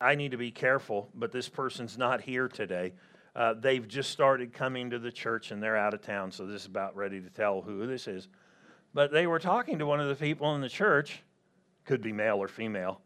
I 0.01 0.15
need 0.15 0.31
to 0.31 0.39
be 0.39 0.51
careful, 0.51 1.11
but 1.15 1.31
this 1.31 1.49
person's 1.49 1.99
not 1.99 2.23
here 2.23 2.49
today. 2.49 2.95
Uh, 3.37 3.55
they've 3.55 3.87
just 3.87 4.11
started 4.11 4.53
coming 4.53 4.91
to 4.91 4.99
the 4.99 5.13
church 5.13 5.51
and 5.51 5.63
they're 5.63 5.77
out 5.77 5.95
of 5.95 6.01
town, 6.01 6.33
so 6.33 6.47
this 6.47 6.63
is 6.63 6.67
about 6.67 6.97
ready 6.97 7.21
to 7.21 7.31
tell 7.31 7.61
who 7.61 7.87
this 7.87 8.09
is. 8.09 8.29
But 8.93 9.13
they 9.13 9.27
were 9.27 9.39
talking 9.39 9.79
to 9.79 9.87
one 9.87 10.01
of 10.01 10.09
the 10.09 10.15
people 10.15 10.55
in 10.55 10.61
the 10.61 10.69
church, 10.69 11.23
could 11.85 12.03
be 12.03 12.13
male 12.13 12.39
or 12.39 12.49
female. 12.49 13.01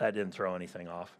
That 0.00 0.14
didn't 0.14 0.32
throw 0.32 0.54
anything 0.54 0.88
off. 0.88 1.16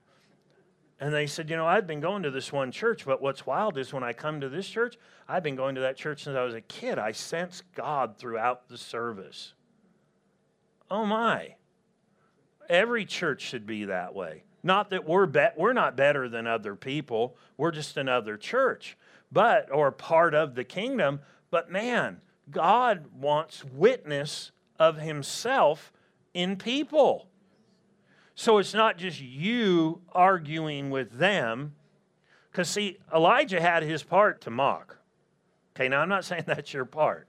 And 1.01 1.15
they 1.15 1.27
said, 1.27 1.49
You 1.49 1.57
know, 1.57 1.67
I've 1.67 1.87
been 1.87 2.01
going 2.01 2.23
to 2.25 2.31
this 2.31 2.53
one 2.53 2.73
church, 2.73 3.05
but 3.05 3.23
what's 3.23 3.47
wild 3.47 3.79
is 3.79 3.93
when 3.93 4.03
I 4.03 4.13
come 4.13 4.41
to 4.41 4.49
this 4.49 4.69
church, 4.69 4.97
I've 5.29 5.43
been 5.43 5.57
going 5.57 5.75
to 5.77 5.81
that 5.83 5.97
church 5.97 6.25
since 6.25 6.37
I 6.37 6.43
was 6.43 6.55
a 6.55 6.61
kid. 6.61 6.99
I 6.99 7.13
sense 7.13 7.63
God 7.75 8.19
throughout 8.19 8.69
the 8.69 8.79
service. 8.79 9.55
Oh 10.91 11.05
my. 11.05 11.55
Every 12.69 13.05
church 13.05 13.43
should 13.43 13.67
be 13.67 13.85
that 13.87 14.15
way. 14.15 14.43
Not 14.63 14.91
that 14.91 15.07
we're 15.07 15.27
be- 15.27 15.47
we're 15.57 15.73
not 15.73 15.97
better 15.97 16.29
than 16.29 16.47
other 16.47 16.75
people. 16.75 17.37
We're 17.57 17.71
just 17.71 17.97
another 17.97 18.37
church, 18.37 18.99
but 19.31 19.71
or 19.73 19.93
part 19.93 20.35
of 20.35 20.55
the 20.55 20.65
kingdom. 20.65 21.21
But 21.51 21.71
man, 21.71 22.21
God 22.51 23.07
wants 23.19 23.65
witness 23.65 24.53
of 24.79 24.99
Himself 24.99 25.93
in 26.35 26.57
people. 26.57 27.29
So 28.35 28.59
it's 28.59 28.75
not 28.75 28.99
just 28.99 29.21
you 29.21 30.01
arguing 30.13 30.91
with 30.91 31.19
them. 31.19 31.75
Because, 32.51 32.69
see, 32.69 32.99
Elijah 33.13 33.61
had 33.61 33.83
his 33.83 34.03
part 34.03 34.41
to 34.43 34.51
mock. 34.51 34.99
Okay, 35.75 35.89
now 35.89 36.01
I'm 36.01 36.09
not 36.09 36.25
saying 36.25 36.45
that's 36.47 36.73
your 36.73 36.85
part. 36.85 37.27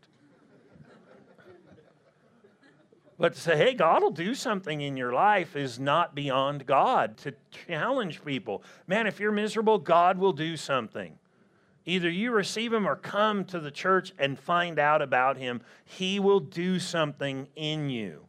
But 3.17 3.33
to 3.33 3.39
say, 3.39 3.57
hey, 3.57 3.73
God 3.73 4.01
will 4.01 4.11
do 4.11 4.33
something 4.33 4.79
in 4.79 4.95
your 4.95 5.11
life 5.11 5.57
is 5.57 5.77
not 5.77 6.15
beyond 6.15 6.65
God. 6.65 7.17
To 7.17 7.33
challenge 7.67 8.23
people, 8.23 8.63
man, 8.87 9.07
if 9.07 9.19
you're 9.19 9.33
miserable, 9.33 9.77
God 9.77 10.17
will 10.17 10.31
do 10.31 10.55
something. 10.55 11.19
Either 11.89 12.09
you 12.09 12.31
receive 12.31 12.71
Him 12.71 12.87
or 12.87 12.95
come 12.95 13.43
to 13.45 13.59
the 13.59 13.71
church 13.71 14.13
and 14.19 14.37
find 14.37 14.77
out 14.77 15.01
about 15.01 15.37
Him. 15.37 15.61
He 15.83 16.19
will 16.19 16.39
do 16.39 16.77
something 16.77 17.47
in 17.55 17.89
you. 17.89 18.25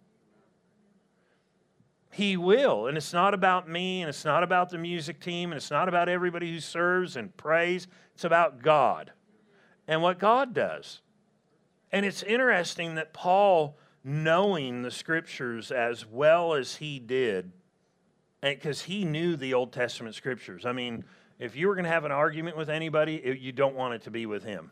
He 2.11 2.37
will. 2.37 2.87
And 2.87 2.97
it's 2.97 3.13
not 3.13 3.35
about 3.35 3.69
me, 3.69 4.01
and 4.01 4.09
it's 4.09 4.25
not 4.25 4.43
about 4.43 4.71
the 4.71 4.79
music 4.79 5.21
team, 5.21 5.53
and 5.53 5.59
it's 5.59 5.71
not 5.71 5.89
about 5.89 6.09
everybody 6.09 6.51
who 6.51 6.59
serves 6.59 7.17
and 7.17 7.37
prays. 7.37 7.87
It's 8.15 8.25
about 8.25 8.63
God 8.63 9.13
and 9.87 10.01
what 10.01 10.19
God 10.19 10.55
does. 10.55 11.03
And 11.93 12.07
it's 12.07 12.23
interesting 12.23 12.95
that 12.95 13.13
Paul 13.13 13.77
knowing 14.03 14.83
the 14.83 14.91
scriptures 14.91 15.71
as 15.71 16.07
well 16.07 16.55
as 16.55 16.77
he 16.77 16.99
did, 16.99 17.53
because 18.41 18.83
he 18.83 19.05
knew 19.05 19.37
the 19.37 19.53
Old 19.53 19.71
Testament 19.71 20.15
scriptures. 20.15 20.65
I 20.65 20.73
mean, 20.73 21.05
if 21.41 21.57
you 21.57 21.69
were 21.69 21.75
going 21.75 21.87
to 21.87 21.91
have 21.91 22.05
an 22.05 22.13
argument 22.13 22.57
with 22.57 22.69
anybody, 22.69 23.17
it, 23.17 23.39
you 23.39 23.51
don't 23.51 23.75
want 23.75 23.95
it 23.95 24.03
to 24.03 24.11
be 24.11 24.27
with 24.27 24.45
him. 24.45 24.71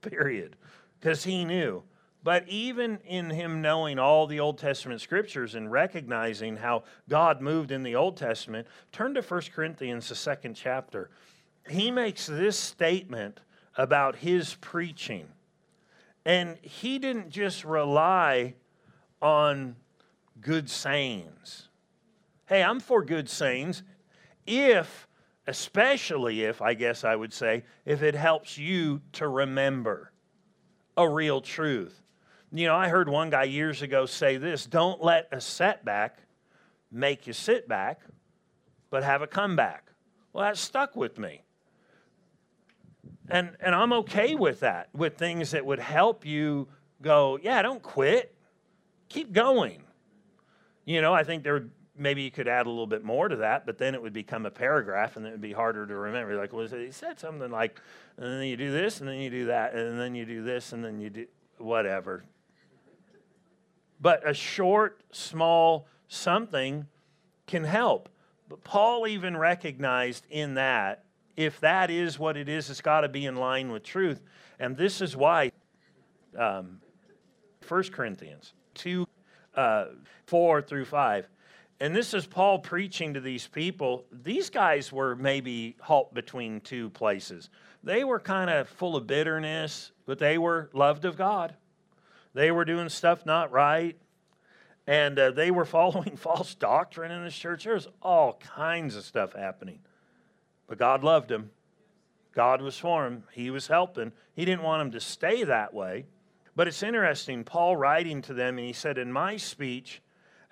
Period. 0.00 0.56
Because 0.98 1.24
he 1.24 1.44
knew. 1.44 1.82
But 2.22 2.48
even 2.48 2.98
in 3.04 3.28
him 3.28 3.60
knowing 3.60 3.98
all 3.98 4.28
the 4.28 4.38
Old 4.38 4.58
Testament 4.58 5.00
scriptures 5.00 5.56
and 5.56 5.72
recognizing 5.72 6.56
how 6.56 6.84
God 7.08 7.40
moved 7.40 7.72
in 7.72 7.82
the 7.82 7.96
Old 7.96 8.16
Testament, 8.16 8.68
turn 8.92 9.14
to 9.14 9.22
1 9.22 9.42
Corinthians, 9.52 10.08
the 10.08 10.14
second 10.14 10.54
chapter. 10.54 11.10
He 11.68 11.90
makes 11.90 12.26
this 12.26 12.56
statement 12.56 13.40
about 13.76 14.14
his 14.16 14.54
preaching. 14.60 15.26
And 16.24 16.58
he 16.62 17.00
didn't 17.00 17.30
just 17.30 17.64
rely 17.64 18.54
on 19.20 19.74
good 20.40 20.70
sayings. 20.70 21.68
Hey, 22.46 22.62
I'm 22.62 22.78
for 22.78 23.04
good 23.04 23.28
sayings 23.28 23.82
if, 24.46 25.08
especially 25.46 26.44
if, 26.44 26.62
I 26.62 26.74
guess 26.74 27.04
I 27.04 27.16
would 27.16 27.32
say, 27.32 27.64
if 27.84 28.02
it 28.02 28.14
helps 28.14 28.58
you 28.58 29.00
to 29.12 29.28
remember 29.28 30.12
a 30.96 31.08
real 31.08 31.40
truth. 31.40 32.02
You 32.52 32.66
know, 32.66 32.74
I 32.74 32.88
heard 32.88 33.08
one 33.08 33.30
guy 33.30 33.44
years 33.44 33.82
ago 33.82 34.04
say 34.06 34.36
this 34.36 34.66
don't 34.66 35.02
let 35.02 35.28
a 35.32 35.40
setback 35.40 36.18
make 36.90 37.26
you 37.26 37.32
sit 37.32 37.66
back, 37.66 38.02
but 38.90 39.02
have 39.02 39.22
a 39.22 39.26
comeback. 39.26 39.90
Well, 40.32 40.44
that 40.44 40.58
stuck 40.58 40.94
with 40.94 41.18
me. 41.18 41.42
And, 43.28 43.56
and 43.60 43.74
I'm 43.74 43.92
okay 43.94 44.34
with 44.34 44.60
that, 44.60 44.88
with 44.92 45.16
things 45.16 45.52
that 45.52 45.64
would 45.64 45.78
help 45.78 46.26
you 46.26 46.68
go, 47.00 47.38
yeah, 47.42 47.62
don't 47.62 47.82
quit. 47.82 48.34
Keep 49.08 49.32
going. 49.32 49.82
You 50.84 51.00
know, 51.00 51.14
I 51.14 51.24
think 51.24 51.42
there 51.42 51.64
maybe 51.96 52.22
you 52.22 52.30
could 52.30 52.48
add 52.48 52.66
a 52.66 52.70
little 52.70 52.86
bit 52.86 53.04
more 53.04 53.28
to 53.28 53.36
that, 53.36 53.66
but 53.66 53.78
then 53.78 53.94
it 53.94 54.02
would 54.02 54.12
become 54.12 54.46
a 54.46 54.50
paragraph 54.50 55.16
and 55.16 55.26
it 55.26 55.30
would 55.30 55.40
be 55.40 55.52
harder 55.52 55.86
to 55.86 55.94
remember. 55.94 56.36
Like, 56.36 56.52
well, 56.52 56.66
he 56.66 56.90
said 56.90 57.18
something 57.18 57.50
like, 57.50 57.80
and 58.16 58.26
then 58.26 58.46
you 58.46 58.56
do 58.56 58.70
this, 58.70 59.00
and 59.00 59.08
then 59.08 59.16
you 59.16 59.30
do 59.30 59.46
that, 59.46 59.74
and 59.74 59.98
then 59.98 60.14
you 60.14 60.24
do 60.24 60.42
this, 60.42 60.72
and 60.72 60.84
then 60.84 61.00
you 61.00 61.10
do 61.10 61.26
whatever. 61.58 62.24
But 64.00 64.28
a 64.28 64.34
short, 64.34 65.02
small 65.12 65.86
something 66.08 66.86
can 67.46 67.64
help. 67.64 68.08
But 68.48 68.64
Paul 68.64 69.06
even 69.06 69.36
recognized 69.36 70.26
in 70.28 70.54
that 70.54 71.04
if 71.36 71.60
that 71.60 71.90
is 71.90 72.18
what 72.18 72.36
it 72.36 72.48
is, 72.48 72.68
it's 72.68 72.80
got 72.80 73.02
to 73.02 73.08
be 73.08 73.24
in 73.26 73.36
line 73.36 73.72
with 73.72 73.82
truth. 73.82 74.22
And 74.58 74.76
this 74.76 75.00
is 75.00 75.16
why 75.16 75.52
um, 76.38 76.80
1 77.66 77.82
Corinthians 77.84 78.52
2 78.74 79.06
uh, 79.54 79.86
4 80.26 80.62
through 80.62 80.84
5. 80.84 81.28
And 81.82 81.96
this 81.96 82.14
is 82.14 82.28
Paul 82.28 82.60
preaching 82.60 83.14
to 83.14 83.20
these 83.20 83.48
people. 83.48 84.04
These 84.12 84.50
guys 84.50 84.92
were 84.92 85.16
maybe 85.16 85.74
halt 85.80 86.14
between 86.14 86.60
two 86.60 86.90
places. 86.90 87.50
They 87.82 88.04
were 88.04 88.20
kind 88.20 88.48
of 88.48 88.68
full 88.68 88.94
of 88.94 89.08
bitterness, 89.08 89.90
but 90.06 90.20
they 90.20 90.38
were 90.38 90.70
loved 90.74 91.04
of 91.04 91.16
God. 91.16 91.56
They 92.34 92.52
were 92.52 92.64
doing 92.64 92.88
stuff 92.88 93.26
not 93.26 93.50
right, 93.50 93.96
and 94.86 95.18
uh, 95.18 95.32
they 95.32 95.50
were 95.50 95.64
following 95.64 96.16
false 96.16 96.54
doctrine 96.54 97.10
in 97.10 97.24
this 97.24 97.34
church. 97.34 97.64
There's 97.64 97.88
all 98.00 98.34
kinds 98.34 98.94
of 98.94 99.02
stuff 99.02 99.32
happening. 99.32 99.80
But 100.68 100.78
God 100.78 101.02
loved 101.02 101.32
him. 101.32 101.50
God 102.32 102.62
was 102.62 102.78
for 102.78 103.08
him. 103.08 103.24
He 103.32 103.50
was 103.50 103.66
helping. 103.66 104.12
He 104.36 104.44
didn't 104.44 104.62
want 104.62 104.82
him 104.82 104.92
to 104.92 105.00
stay 105.00 105.42
that 105.42 105.74
way. 105.74 106.06
But 106.54 106.68
it's 106.68 106.84
interesting, 106.84 107.42
Paul 107.42 107.76
writing 107.76 108.22
to 108.22 108.34
them, 108.34 108.58
and 108.58 108.68
he 108.68 108.72
said, 108.72 108.98
In 108.98 109.10
my 109.10 109.36
speech 109.36 110.00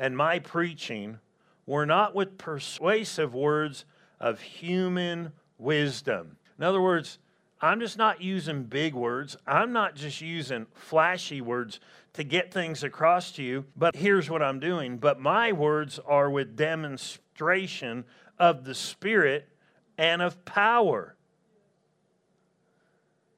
and 0.00 0.16
my 0.16 0.38
preaching 0.38 1.18
were 1.66 1.84
not 1.84 2.14
with 2.14 2.38
persuasive 2.38 3.34
words 3.34 3.84
of 4.18 4.40
human 4.40 5.30
wisdom. 5.58 6.38
In 6.58 6.64
other 6.64 6.80
words, 6.80 7.18
I'm 7.60 7.80
just 7.80 7.98
not 7.98 8.22
using 8.22 8.64
big 8.64 8.94
words. 8.94 9.36
I'm 9.46 9.74
not 9.74 9.94
just 9.94 10.22
using 10.22 10.66
flashy 10.72 11.42
words 11.42 11.80
to 12.14 12.24
get 12.24 12.50
things 12.50 12.82
across 12.82 13.32
to 13.32 13.42
you, 13.42 13.66
but 13.76 13.94
here's 13.94 14.30
what 14.30 14.42
I'm 14.42 14.58
doing. 14.58 14.96
But 14.96 15.20
my 15.20 15.52
words 15.52 16.00
are 16.06 16.30
with 16.30 16.56
demonstration 16.56 18.06
of 18.38 18.64
the 18.64 18.74
Spirit 18.74 19.50
and 19.98 20.22
of 20.22 20.46
power. 20.46 21.14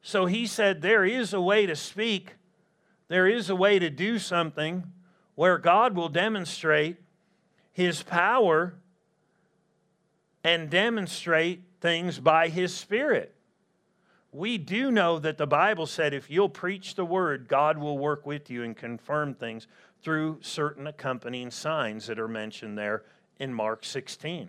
So 0.01 0.27
he 0.27 0.47
said, 0.47 0.81
There 0.81 1.05
is 1.05 1.35
a 1.35 1.41
way 1.41 1.67
to 1.67 1.75
speak, 1.75 2.37
there 3.09 3.27
is 3.27 3.51
a 3.51 3.57
way 3.57 3.81
to 3.81 3.91
do 3.91 4.21
something 4.21 4.85
where 5.35 5.59
God 5.59 5.95
will 5.95 6.09
demonstrate 6.09 6.97
his 7.73 8.03
power 8.03 8.75
and 10.45 10.69
demonstrate 10.69 11.63
things 11.81 12.19
by 12.19 12.49
his 12.49 12.75
Spirit. 12.75 13.35
We 14.33 14.57
do 14.57 14.91
know 14.91 15.19
that 15.19 15.37
the 15.37 15.47
Bible 15.47 15.87
said 15.87 16.15
if 16.15 16.31
you'll 16.31 16.49
preach 16.49 16.95
the 16.95 17.05
word, 17.05 17.49
God 17.49 17.77
will 17.77 17.99
work 17.99 18.25
with 18.27 18.51
you 18.51 18.63
and 18.63 18.77
confirm 18.77 19.35
things 19.35 19.67
through 20.03 20.39
certain 20.41 20.87
accompanying 20.87 21.51
signs 21.51 22.07
that 22.07 22.19
are 22.19 22.29
mentioned 22.29 22.79
there 22.79 23.05
in 23.39 23.53
Mark 23.53 23.85
16. 23.85 24.49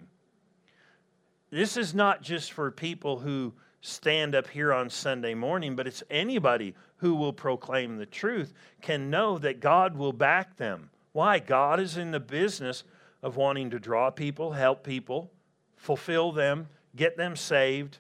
This 1.49 1.77
is 1.77 1.93
not 1.93 2.21
just 2.21 2.53
for 2.53 2.71
people 2.71 3.19
who 3.19 3.53
stand 3.81 4.33
up 4.33 4.47
here 4.47 4.73
on 4.73 4.89
Sunday 4.89 5.33
morning, 5.33 5.75
but 5.75 5.85
it's 5.85 6.01
anybody 6.09 6.73
who 7.03 7.15
will 7.15 7.33
proclaim 7.33 7.97
the 7.97 8.05
truth 8.05 8.53
can 8.81 9.09
know 9.09 9.37
that 9.37 9.59
God 9.59 9.97
will 9.97 10.13
back 10.13 10.55
them. 10.55 10.89
Why? 11.11 11.37
God 11.37 11.81
is 11.81 11.97
in 11.97 12.11
the 12.11 12.19
business 12.21 12.85
of 13.21 13.35
wanting 13.35 13.71
to 13.71 13.79
draw 13.79 14.09
people, 14.09 14.53
help 14.53 14.85
people, 14.85 15.29
fulfill 15.75 16.31
them, 16.31 16.69
get 16.95 17.17
them 17.17 17.35
saved. 17.35 17.97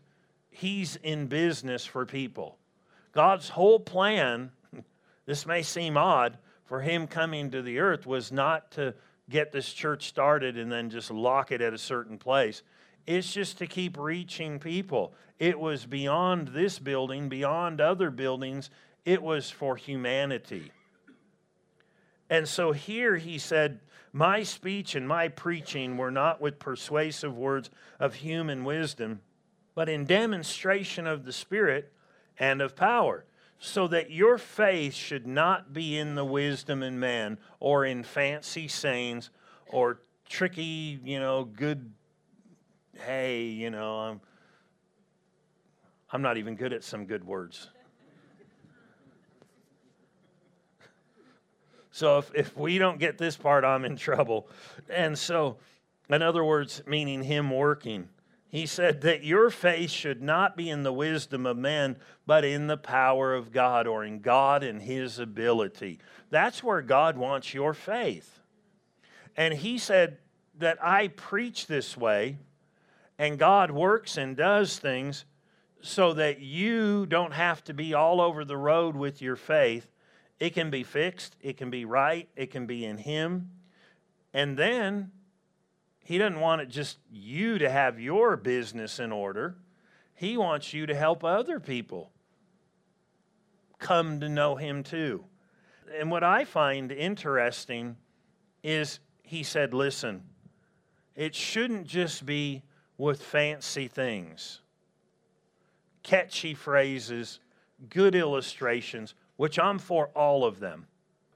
He's 0.49 0.95
in 0.95 1.27
business 1.27 1.85
for 1.85 2.05
people. 2.05 2.57
God's 3.11 3.49
whole 3.49 3.77
plan, 3.77 4.51
this 5.25 5.45
may 5.45 5.63
seem 5.63 5.97
odd, 5.97 6.37
for 6.63 6.79
Him 6.79 7.05
coming 7.05 7.51
to 7.51 7.61
the 7.61 7.79
earth 7.79 8.07
was 8.07 8.31
not 8.31 8.71
to 8.71 8.95
get 9.29 9.51
this 9.51 9.73
church 9.73 10.07
started 10.07 10.57
and 10.57 10.71
then 10.71 10.89
just 10.89 11.11
lock 11.11 11.51
it 11.51 11.59
at 11.59 11.73
a 11.73 11.77
certain 11.77 12.17
place. 12.17 12.63
It's 13.05 13.33
just 13.33 13.57
to 13.57 13.67
keep 13.67 13.97
reaching 13.97 14.59
people. 14.59 15.13
It 15.39 15.59
was 15.59 15.85
beyond 15.85 16.49
this 16.49 16.79
building, 16.79 17.27
beyond 17.27 17.81
other 17.81 18.09
buildings. 18.09 18.69
It 19.05 19.21
was 19.21 19.49
for 19.49 19.75
humanity. 19.75 20.71
And 22.29 22.47
so 22.47 22.71
here 22.71 23.17
he 23.17 23.37
said, 23.37 23.79
My 24.11 24.43
speech 24.43 24.95
and 24.95 25.07
my 25.07 25.27
preaching 25.27 25.97
were 25.97 26.11
not 26.11 26.41
with 26.41 26.59
persuasive 26.59 27.37
words 27.37 27.69
of 27.99 28.15
human 28.15 28.63
wisdom, 28.63 29.21
but 29.75 29.89
in 29.89 30.05
demonstration 30.05 31.05
of 31.05 31.25
the 31.25 31.33
Spirit 31.33 31.91
and 32.39 32.61
of 32.61 32.75
power, 32.75 33.25
so 33.59 33.87
that 33.87 34.11
your 34.11 34.37
faith 34.37 34.93
should 34.93 35.27
not 35.27 35.73
be 35.73 35.97
in 35.97 36.15
the 36.15 36.25
wisdom 36.25 36.81
in 36.83 36.99
man 36.99 37.37
or 37.59 37.85
in 37.85 38.03
fancy 38.03 38.67
sayings 38.67 39.29
or 39.67 39.99
tricky, 40.27 40.99
you 41.03 41.19
know, 41.19 41.43
good 41.43 41.91
hey, 43.05 43.43
you 43.43 43.69
know, 43.69 43.97
I'm, 43.97 44.21
I'm 46.11 46.21
not 46.21 46.37
even 46.37 46.55
good 46.55 46.73
at 46.73 46.83
some 46.83 47.05
good 47.05 47.23
words. 47.23 47.69
So 51.95 52.17
if, 52.17 52.31
if 52.33 52.57
we 52.57 52.79
don't 52.79 52.99
get 52.99 53.19
this 53.19 53.37
part, 53.37 53.63
I'm 53.63 53.85
in 53.85 53.95
trouble. 53.95 54.49
And 54.89 55.15
so 55.15 55.57
In 56.09 56.21
other 56.21 56.43
words, 56.43 56.83
meaning 56.85 57.23
Him 57.23 57.49
working. 57.49 58.09
He 58.49 58.65
said 58.67 59.01
that 59.01 59.23
your 59.23 59.49
faith 59.49 59.89
should 59.89 60.21
not 60.21 60.55
be 60.55 60.69
in 60.69 60.83
the 60.83 60.93
wisdom 60.93 61.45
of 61.45 61.57
men, 61.57 61.97
but 62.27 62.45
in 62.45 62.67
the 62.67 62.77
power 62.77 63.33
of 63.33 63.51
God 63.51 63.87
or 63.87 64.03
in 64.03 64.19
God 64.19 64.63
and 64.63 64.81
His 64.81 65.17
ability. 65.17 65.99
That's 66.29 66.63
where 66.63 66.81
God 66.81 67.17
wants 67.17 67.53
your 67.53 67.73
faith. 67.73 68.39
And 69.35 69.55
He 69.55 69.77
said 69.77 70.17
that 70.59 70.83
I 70.83 71.07
preach 71.07 71.65
this 71.65 71.97
way, 71.97 72.37
and 73.17 73.39
God 73.39 73.71
works 73.71 74.17
and 74.17 74.37
does 74.37 74.77
things 74.77 75.25
so 75.81 76.13
that 76.13 76.39
you 76.39 77.05
don't 77.07 77.33
have 77.33 77.63
to 77.63 77.73
be 77.73 77.93
all 77.93 78.21
over 78.21 78.45
the 78.45 78.57
road 78.57 78.95
with 78.95 79.21
your 79.21 79.35
faith. 79.35 79.89
It 80.43 80.53
can 80.53 80.69
be 80.69 80.83
fixed, 80.83 81.37
it 81.39 81.55
can 81.55 81.69
be 81.69 81.85
right, 81.85 82.27
it 82.35 82.51
can 82.51 82.65
be 82.65 82.83
in 82.83 82.97
Him. 82.97 83.51
And 84.33 84.57
then 84.57 85.11
he 86.03 86.17
doesn't 86.17 86.41
want 86.41 86.61
it 86.61 86.67
just 86.67 86.97
you 87.09 87.57
to 87.59 87.69
have 87.69 87.97
your 87.97 88.35
business 88.35 88.99
in 88.99 89.13
order. 89.13 89.55
He 90.13 90.35
wants 90.35 90.73
you 90.73 90.85
to 90.85 90.93
help 90.93 91.23
other 91.23 91.61
people 91.61 92.11
come 93.79 94.19
to 94.19 94.27
know 94.27 94.57
Him 94.57 94.83
too. 94.83 95.23
And 95.97 96.11
what 96.11 96.25
I 96.25 96.43
find 96.43 96.91
interesting 96.91 97.95
is 98.63 98.99
he 99.21 99.43
said, 99.43 99.73
listen, 99.73 100.23
it 101.15 101.35
shouldn't 101.35 101.87
just 101.87 102.25
be 102.25 102.63
with 102.97 103.23
fancy 103.23 103.87
things, 103.87 104.59
catchy 106.03 106.53
phrases, 106.53 107.39
good 107.89 108.13
illustrations, 108.13 109.15
which 109.43 109.59
I'm 109.59 109.77
for 109.77 110.07
all 110.15 110.45
of 110.45 110.61
them. 110.61 110.87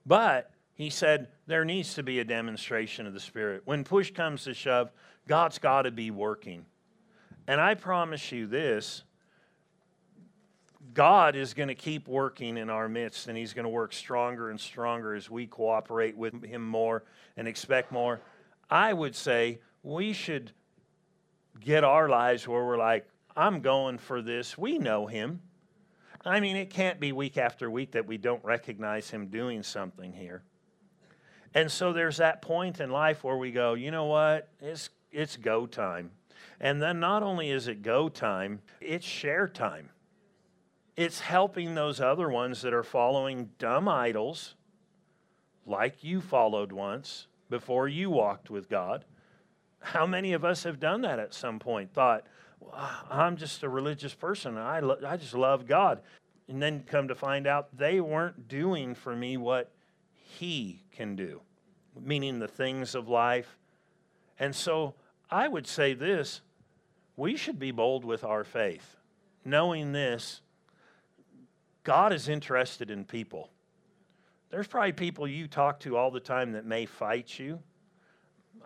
But 0.06 0.50
he 0.76 0.90
said 0.90 1.28
there 1.46 1.66
needs 1.66 1.96
to 1.96 2.04
be 2.04 2.22
a 2.22 2.24
demonstration 2.24 3.06
of 3.06 3.14
the 3.14 3.20
Spirit. 3.20 3.64
When 3.66 3.84
push 3.84 4.12
comes 4.12 4.46
to 4.46 4.54
shove, 4.54 4.92
God's 5.28 5.60
got 5.60 5.82
to 5.82 5.92
be 5.92 6.10
working. 6.10 6.66
And 7.50 7.60
I 7.60 7.76
promise 7.76 8.32
you 8.32 8.48
this 8.48 9.04
God 10.94 11.36
is 11.36 11.54
going 11.54 11.68
to 11.68 11.76
keep 11.76 12.08
working 12.08 12.56
in 12.56 12.70
our 12.70 12.88
midst, 12.88 13.28
and 13.28 13.38
He's 13.38 13.54
going 13.54 13.66
to 13.66 13.70
work 13.70 13.92
stronger 13.92 14.52
and 14.52 14.58
stronger 14.58 15.14
as 15.14 15.30
we 15.30 15.46
cooperate 15.46 16.16
with 16.16 16.46
Him 16.46 16.66
more 16.66 17.04
and 17.36 17.46
expect 17.46 17.92
more. 17.92 18.22
I 18.70 18.94
would 18.94 19.16
say 19.16 19.60
we 19.84 20.14
should 20.14 20.54
get 21.60 21.84
our 21.84 22.08
lives 22.08 22.48
where 22.48 22.64
we're 22.64 22.78
like, 22.78 23.06
I'm 23.36 23.60
going 23.60 23.98
for 23.98 24.22
this. 24.22 24.58
We 24.58 24.78
know 24.78 25.08
Him. 25.08 25.42
I 26.26 26.40
mean, 26.40 26.56
it 26.56 26.70
can't 26.70 27.00
be 27.00 27.12
week 27.12 27.38
after 27.38 27.70
week 27.70 27.92
that 27.92 28.08
we 28.08 28.18
don't 28.18 28.44
recognize 28.44 29.10
Him 29.10 29.28
doing 29.28 29.64
something 29.64 30.14
here. 30.14 30.44
And 31.54 31.72
so 31.72 31.94
there's 31.94 32.18
that 32.18 32.42
point 32.42 32.80
in 32.80 32.90
life 32.90 33.24
where 33.24 33.38
we 33.38 33.52
go, 33.52 33.74
you 33.74 33.92
know 33.92 34.06
what? 34.06 34.50
It's, 34.60 34.90
it's 35.12 35.38
go 35.38 35.66
time. 35.66 36.12
And 36.60 36.82
then 36.82 37.00
not 37.00 37.24
only 37.24 37.50
is 37.50 37.68
it 37.68 37.82
go 37.82 38.10
time, 38.10 38.62
it's 38.82 39.06
share 39.06 39.48
time. 39.48 39.90
It's 40.96 41.20
helping 41.20 41.76
those 41.76 42.02
other 42.02 42.30
ones 42.30 42.62
that 42.64 42.74
are 42.74 42.84
following 42.84 43.52
dumb 43.60 43.88
idols, 43.88 44.56
like 45.66 46.04
you 46.04 46.22
followed 46.22 46.72
once 46.72 47.28
before 47.50 47.88
you 47.88 48.10
walked 48.10 48.50
with 48.50 48.70
God. 48.70 49.06
How 49.80 50.08
many 50.08 50.34
of 50.34 50.44
us 50.44 50.64
have 50.64 50.80
done 50.80 51.02
that 51.02 51.20
at 51.20 51.36
some 51.36 51.60
point? 51.60 51.94
Thought, 51.94 52.26
I'm 53.10 53.38
just 53.38 53.64
a 53.64 53.70
religious 53.70 54.14
person. 54.14 54.58
I, 54.58 54.80
lo- 54.80 55.00
I 55.06 55.18
just 55.18 55.34
love 55.34 55.68
God. 55.68 56.02
And 56.48 56.62
then 56.62 56.84
come 56.84 57.10
to 57.10 57.16
find 57.16 57.46
out 57.46 57.76
they 57.78 58.00
weren't 58.00 58.48
doing 58.48 58.96
for 58.96 59.16
me 59.16 59.38
what 59.38 59.72
he 60.14 60.84
can 60.92 61.16
do, 61.16 61.42
meaning 62.00 62.40
the 62.40 62.48
things 62.48 62.96
of 62.96 63.08
life. 63.08 63.58
And 64.40 64.56
so 64.56 64.94
I 65.30 65.48
would 65.48 65.68
say 65.68 65.94
this 65.94 66.42
we 67.16 67.36
should 67.36 67.60
be 67.60 67.72
bold 67.72 68.06
with 68.06 68.24
our 68.24 68.44
faith, 68.44 68.96
knowing 69.44 69.92
this 69.92 70.42
God 71.84 72.14
is 72.14 72.30
interested 72.30 72.92
in 72.92 73.06
people. 73.06 73.50
There's 74.50 74.68
probably 74.68 74.94
people 74.94 75.28
you 75.28 75.48
talk 75.48 75.80
to 75.82 75.98
all 75.98 76.12
the 76.12 76.20
time 76.20 76.54
that 76.54 76.66
may 76.66 76.86
fight 76.86 77.38
you. 77.38 77.60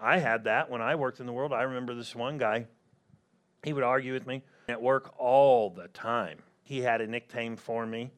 I 0.02 0.20
had 0.20 0.44
that 0.44 0.70
when 0.70 0.82
I 0.82 0.96
worked 0.96 1.20
in 1.20 1.26
the 1.26 1.32
world. 1.32 1.54
I 1.54 1.64
remember 1.64 1.96
this 1.96 2.16
one 2.16 2.38
guy, 2.38 2.66
he 3.64 3.74
would 3.74 3.84
argue 3.84 4.14
with 4.14 4.28
me 4.28 4.44
at 4.68 4.82
work 4.82 5.14
all 5.18 5.70
the 5.70 5.88
time. 5.90 6.40
He 6.64 6.82
had 6.82 7.02
a 7.02 7.08
nickname 7.08 7.56
for 7.56 7.86
me, 7.86 8.12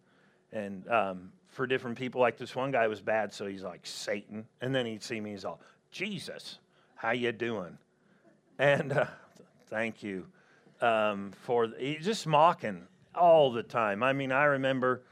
and 0.51 0.87
um, 0.87 1.31
for 1.47 1.67
different 1.67 1.97
people. 1.97 2.21
Like 2.21 2.37
this 2.37 2.55
one 2.55 2.71
guy 2.71 2.87
was 2.87 3.01
bad, 3.01 3.33
so 3.33 3.47
he's 3.47 3.63
like 3.63 3.81
Satan, 3.85 4.45
and 4.61 4.73
then 4.73 4.85
he'd 4.85 5.03
see 5.03 5.19
me, 5.19 5.31
he's 5.31 5.45
all 5.45 5.59
Jesus, 5.91 6.59
how 6.95 7.11
you 7.11 7.31
doing? 7.31 7.77
And 8.59 8.93
uh, 8.93 9.05
thank 9.67 10.03
you 10.03 10.27
um, 10.81 11.31
for 11.41 11.69
he's 11.79 12.05
just 12.05 12.27
mocking 12.27 12.87
all 13.15 13.51
the 13.51 13.63
time. 13.63 14.03
I 14.03 14.13
mean, 14.13 14.31
I 14.31 14.45
remember 14.45 15.03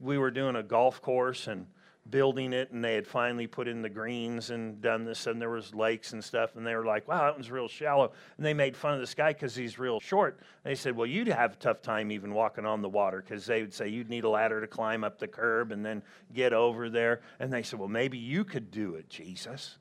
we 0.00 0.18
were 0.18 0.30
doing 0.30 0.56
a 0.56 0.62
golf 0.62 1.02
course 1.02 1.46
and 1.46 1.66
building 2.10 2.52
it 2.52 2.70
and 2.70 2.84
they 2.84 2.94
had 2.94 3.06
finally 3.06 3.46
put 3.46 3.68
in 3.68 3.82
the 3.82 3.88
greens 3.88 4.50
and 4.50 4.80
done 4.80 5.04
this 5.04 5.26
and 5.26 5.40
there 5.40 5.50
was 5.50 5.74
lakes 5.74 6.12
and 6.12 6.22
stuff 6.22 6.56
and 6.56 6.66
they 6.66 6.74
were 6.74 6.84
like 6.84 7.06
wow 7.06 7.24
that 7.24 7.34
one's 7.34 7.50
real 7.50 7.68
shallow. 7.68 8.12
And 8.36 8.44
they 8.44 8.54
made 8.54 8.76
fun 8.76 8.94
of 8.94 9.00
this 9.00 9.14
guy 9.14 9.32
because 9.32 9.54
he's 9.54 9.78
real 9.78 10.00
short. 10.00 10.40
And 10.64 10.70
they 10.70 10.74
said 10.74 10.96
well 10.96 11.06
you'd 11.06 11.28
have 11.28 11.52
a 11.52 11.56
tough 11.56 11.82
time 11.82 12.10
even 12.10 12.34
walking 12.34 12.66
on 12.66 12.82
the 12.82 12.88
water 12.88 13.22
because 13.22 13.46
they 13.46 13.60
would 13.60 13.72
say 13.72 13.88
you'd 13.88 14.08
need 14.08 14.24
a 14.24 14.28
ladder 14.28 14.60
to 14.60 14.66
climb 14.66 15.04
up 15.04 15.18
the 15.18 15.28
curb 15.28 15.72
and 15.72 15.84
then 15.84 16.02
get 16.32 16.52
over 16.52 16.90
there. 16.90 17.20
And 17.38 17.52
they 17.52 17.62
said 17.62 17.78
well 17.78 17.88
maybe 17.88 18.18
you 18.18 18.44
could 18.44 18.70
do 18.70 18.94
it 18.94 19.08
jesus. 19.08 19.78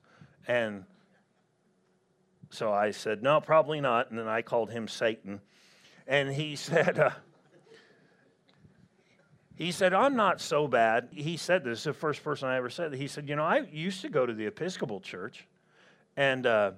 And 0.48 0.84
so 2.50 2.72
i 2.72 2.92
said 2.92 3.24
no 3.24 3.42
probably 3.42 3.82
not. 3.82 4.10
And 4.10 4.20
then 4.20 4.28
i 4.28 4.42
called 4.42 4.70
him 4.70 4.88
satan. 4.88 5.42
And 6.08 6.32
he 6.34 6.56
said 6.58 7.00
uh, 7.00 7.12
he 9.60 9.74
said, 9.74 9.94
I'm 9.94 10.16
not 10.16 10.40
so 10.40 10.70
bad. 10.70 11.10
He 11.12 11.36
said 11.36 11.66
this, 11.66 11.84
the 11.84 11.92
first 11.92 12.24
person 12.24 12.48
I 12.48 12.56
ever 12.56 12.70
said 12.70 12.94
that. 12.94 12.98
He 12.98 13.10
said, 13.10 13.28
You 13.28 13.36
know, 13.36 13.44
I 13.44 13.68
used 13.70 14.00
to 14.04 14.10
go 14.10 14.26
to 14.26 14.34
the 14.34 14.46
Episcopal 14.46 15.02
Church, 15.02 15.46
and, 16.16 16.46
uh, 16.46 16.72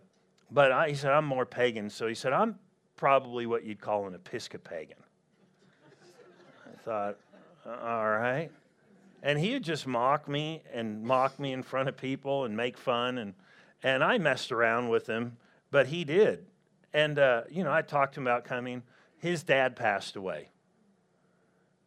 but 0.50 0.72
I, 0.72 0.89
he 0.89 0.96
said, 0.96 1.12
I'm 1.12 1.26
more 1.26 1.46
pagan. 1.46 1.91
So 1.91 2.08
he 2.08 2.15
said, 2.15 2.34
I'm 2.34 2.58
probably 2.96 3.46
what 3.46 3.63
you'd 3.63 3.80
call 3.80 4.08
an 4.08 4.17
Episcopagan. 4.17 4.94
I 6.65 6.78
thought, 6.84 7.17
all 7.67 8.10
right. 8.10 8.50
And 9.22 9.38
he 9.38 9.54
would 9.54 9.63
just 9.63 9.86
mock 9.86 10.28
me 10.28 10.63
and 10.74 11.04
mock 11.04 11.39
me 11.39 11.54
in 11.54 11.62
front 11.62 11.88
of 11.88 11.96
people 11.96 12.46
and 12.46 12.58
make 12.58 12.80
fun. 12.80 13.20
And, 13.20 13.36
and 13.84 14.04
I 14.04 14.17
messed 14.17 14.52
around 14.52 14.89
with 14.89 15.06
him, 15.06 15.38
but 15.70 15.86
he 15.86 16.04
did. 16.04 16.48
And, 16.96 17.20
uh, 17.20 17.44
you 17.48 17.63
know, 17.63 17.72
I 17.72 17.84
talked 17.84 18.15
to 18.15 18.22
him 18.22 18.26
about 18.26 18.44
coming. 18.44 18.82
His 19.20 19.44
dad 19.44 19.76
passed 19.76 20.15
away. 20.15 20.50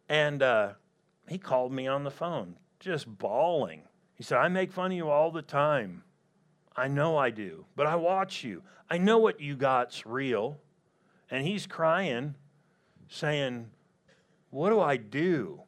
And, 0.08 0.40
uh, 0.40 0.74
he 1.28 1.38
called 1.38 1.72
me 1.72 1.86
on 1.86 2.04
the 2.04 2.10
phone, 2.10 2.56
just 2.80 3.06
bawling. 3.18 3.82
He 4.14 4.22
said, 4.22 4.38
I 4.38 4.48
make 4.48 4.72
fun 4.72 4.92
of 4.92 4.96
you 4.96 5.08
all 5.08 5.30
the 5.30 5.42
time. 5.42 6.02
I 6.76 6.88
know 6.88 7.16
I 7.16 7.30
do, 7.30 7.64
but 7.76 7.86
I 7.86 7.96
watch 7.96 8.44
you. 8.44 8.62
I 8.90 8.98
know 8.98 9.18
what 9.18 9.40
you 9.40 9.56
got's 9.56 10.04
real. 10.04 10.58
And 11.30 11.46
he's 11.46 11.66
crying, 11.66 12.34
saying, 13.08 13.70
What 14.50 14.70
do 14.70 14.80
I 14.80 14.96
do? 14.96 15.62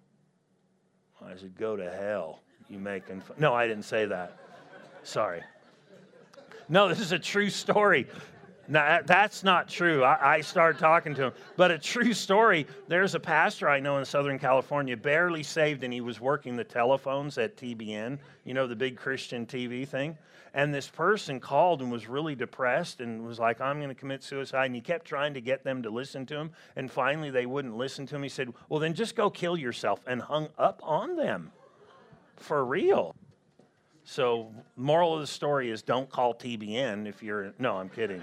I 1.24 1.36
said, 1.36 1.56
Go 1.56 1.76
to 1.76 1.90
hell. 1.90 2.40
You 2.68 2.78
making 2.78 3.20
fun. 3.20 3.36
No, 3.38 3.54
I 3.54 3.66
didn't 3.66 3.84
say 3.84 4.06
that. 4.06 4.36
Sorry. 5.02 5.42
No, 6.68 6.88
this 6.88 7.00
is 7.00 7.12
a 7.12 7.18
true 7.18 7.48
story. 7.48 8.06
Now, 8.68 9.00
that's 9.04 9.44
not 9.44 9.68
true. 9.68 10.02
I, 10.02 10.36
I, 10.36 10.40
started 10.40 10.78
talking 10.78 11.14
to 11.14 11.24
him. 11.24 11.32
But 11.56 11.70
a 11.70 11.78
true 11.78 12.12
story 12.12 12.66
there's 12.88 13.14
a 13.14 13.20
pastor 13.20 13.68
I 13.68 13.80
know 13.80 13.98
in 13.98 14.04
Southern 14.04 14.38
California, 14.38 14.96
barely 14.96 15.42
saved, 15.42 15.84
and 15.84 15.92
he 15.92 16.00
was 16.00 16.20
working 16.20 16.56
the 16.56 16.64
telephones 16.64 17.38
at 17.38 17.56
TBN, 17.56 18.18
you 18.44 18.54
know, 18.54 18.66
the 18.66 18.76
big 18.76 18.96
Christian 18.96 19.46
TV 19.46 19.86
thing. 19.86 20.16
And 20.54 20.72
this 20.72 20.88
person 20.88 21.38
called 21.38 21.82
and 21.82 21.92
was 21.92 22.08
really 22.08 22.34
depressed 22.34 23.00
and 23.00 23.26
was 23.26 23.38
like, 23.38 23.60
I'm 23.60 23.76
going 23.76 23.90
to 23.90 23.94
commit 23.94 24.22
suicide. 24.22 24.66
And 24.66 24.74
he 24.74 24.80
kept 24.80 25.04
trying 25.04 25.34
to 25.34 25.40
get 25.40 25.62
them 25.64 25.82
to 25.82 25.90
listen 25.90 26.24
to 26.26 26.36
him. 26.36 26.50
And 26.76 26.90
finally, 26.90 27.30
they 27.30 27.44
wouldn't 27.44 27.76
listen 27.76 28.06
to 28.06 28.16
him. 28.16 28.22
He 28.22 28.30
said, 28.30 28.52
Well, 28.68 28.80
then 28.80 28.94
just 28.94 29.16
go 29.16 29.28
kill 29.28 29.56
yourself, 29.56 30.00
and 30.06 30.22
hung 30.22 30.48
up 30.58 30.80
on 30.82 31.16
them 31.16 31.52
for 32.36 32.64
real. 32.64 33.14
So, 34.04 34.52
moral 34.76 35.14
of 35.14 35.20
the 35.20 35.26
story 35.26 35.70
is 35.70 35.82
don't 35.82 36.08
call 36.08 36.32
TBN 36.32 37.08
if 37.08 37.22
you're. 37.22 37.52
No, 37.58 37.76
I'm 37.76 37.88
kidding. 37.88 38.22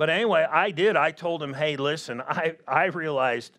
But 0.00 0.08
anyway, 0.08 0.46
I 0.50 0.70
did. 0.70 0.96
I 0.96 1.10
told 1.10 1.42
him, 1.42 1.52
hey, 1.52 1.76
listen, 1.76 2.22
I, 2.22 2.56
I 2.66 2.86
realized 2.86 3.58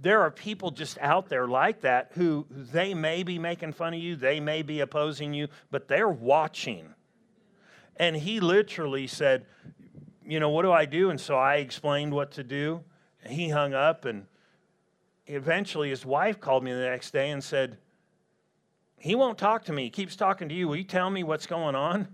there 0.00 0.22
are 0.22 0.30
people 0.30 0.70
just 0.70 0.96
out 0.96 1.28
there 1.28 1.46
like 1.46 1.82
that 1.82 2.12
who 2.14 2.46
they 2.50 2.94
may 2.94 3.22
be 3.22 3.38
making 3.38 3.74
fun 3.74 3.92
of 3.92 4.00
you, 4.00 4.16
they 4.16 4.40
may 4.40 4.62
be 4.62 4.80
opposing 4.80 5.34
you, 5.34 5.48
but 5.70 5.86
they're 5.86 6.08
watching. 6.08 6.94
And 7.96 8.16
he 8.16 8.40
literally 8.40 9.06
said, 9.06 9.44
you 10.24 10.40
know, 10.40 10.48
what 10.48 10.62
do 10.62 10.72
I 10.72 10.86
do? 10.86 11.10
And 11.10 11.20
so 11.20 11.36
I 11.36 11.56
explained 11.56 12.14
what 12.14 12.30
to 12.30 12.42
do. 12.42 12.82
He 13.26 13.50
hung 13.50 13.74
up, 13.74 14.06
and 14.06 14.24
eventually 15.26 15.90
his 15.90 16.06
wife 16.06 16.40
called 16.40 16.64
me 16.64 16.72
the 16.72 16.78
next 16.78 17.10
day 17.10 17.28
and 17.28 17.44
said, 17.44 17.76
he 18.96 19.14
won't 19.14 19.36
talk 19.36 19.66
to 19.66 19.72
me. 19.74 19.82
He 19.82 19.90
keeps 19.90 20.16
talking 20.16 20.48
to 20.48 20.54
you. 20.54 20.66
Will 20.66 20.76
you 20.76 20.84
tell 20.84 21.10
me 21.10 21.24
what's 21.24 21.46
going 21.46 21.74
on? 21.74 22.08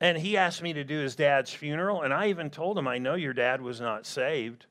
And 0.00 0.16
he 0.16 0.36
asked 0.36 0.62
me 0.62 0.72
to 0.72 0.84
do 0.84 0.98
his 0.98 1.14
dad's 1.14 1.52
funeral, 1.52 2.02
and 2.02 2.14
I 2.14 2.28
even 2.28 2.48
told 2.48 2.78
him, 2.78 2.88
I 2.88 2.98
know 2.98 3.14
your 3.14 3.34
dad 3.34 3.60
was 3.60 3.80
not 3.80 4.06
saved. 4.06 4.66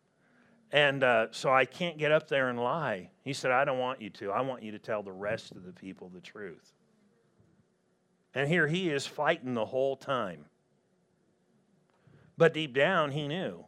And 0.71 1.03
uh, 1.03 1.27
so 1.31 1.51
I 1.51 1.65
can't 1.65 1.97
get 1.97 2.11
up 2.11 2.27
there 2.27 2.49
and 2.49 2.59
lie. 2.59 3.09
He 3.23 3.33
said, 3.33 3.51
I 3.51 3.65
don't 3.65 3.79
want 3.79 4.01
you 4.01 4.09
to. 4.11 4.31
I 4.31 4.41
want 4.41 4.63
you 4.63 4.71
to 4.71 4.79
tell 4.79 5.01
the 5.01 5.11
rest 5.11 5.51
of 5.51 5.65
the 5.65 5.71
people 5.71 6.09
the 6.09 6.21
truth. 6.21 6.73
And 8.35 8.47
here 8.47 8.67
he 8.67 8.89
is 8.89 9.07
fighting 9.07 9.55
the 9.55 9.65
whole 9.65 9.95
time. 9.95 10.45
But 12.37 12.53
deep 12.53 12.73
down, 12.73 13.11
he 13.11 13.27
knew. 13.27 13.65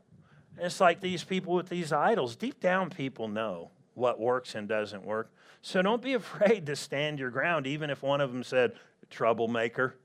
It's 0.57 0.79
like 0.79 1.01
these 1.01 1.23
people 1.23 1.53
with 1.53 1.69
these 1.69 1.91
idols. 1.91 2.35
Deep 2.35 2.59
down, 2.59 2.89
people 2.89 3.27
know 3.27 3.71
what 3.95 4.19
works 4.19 4.53
and 4.53 4.67
doesn't 4.67 5.03
work. 5.03 5.31
So 5.61 5.81
don't 5.81 6.01
be 6.01 6.13
afraid 6.15 6.67
to 6.67 6.75
stand 6.75 7.19
your 7.19 7.31
ground, 7.31 7.65
even 7.65 7.89
if 7.89 8.03
one 8.03 8.21
of 8.21 8.31
them 8.31 8.43
said, 8.43 8.73
troublemaker. 9.09 9.95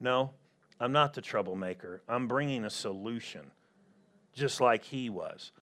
No, 0.00 0.32
I'm 0.78 0.92
not 0.92 1.14
the 1.14 1.22
troublemaker. 1.22 2.02
I'm 2.08 2.28
bringing 2.28 2.64
a 2.64 2.70
solution, 2.70 3.50
just 4.34 4.60
like 4.60 4.84
he 4.84 5.08
was. 5.08 5.52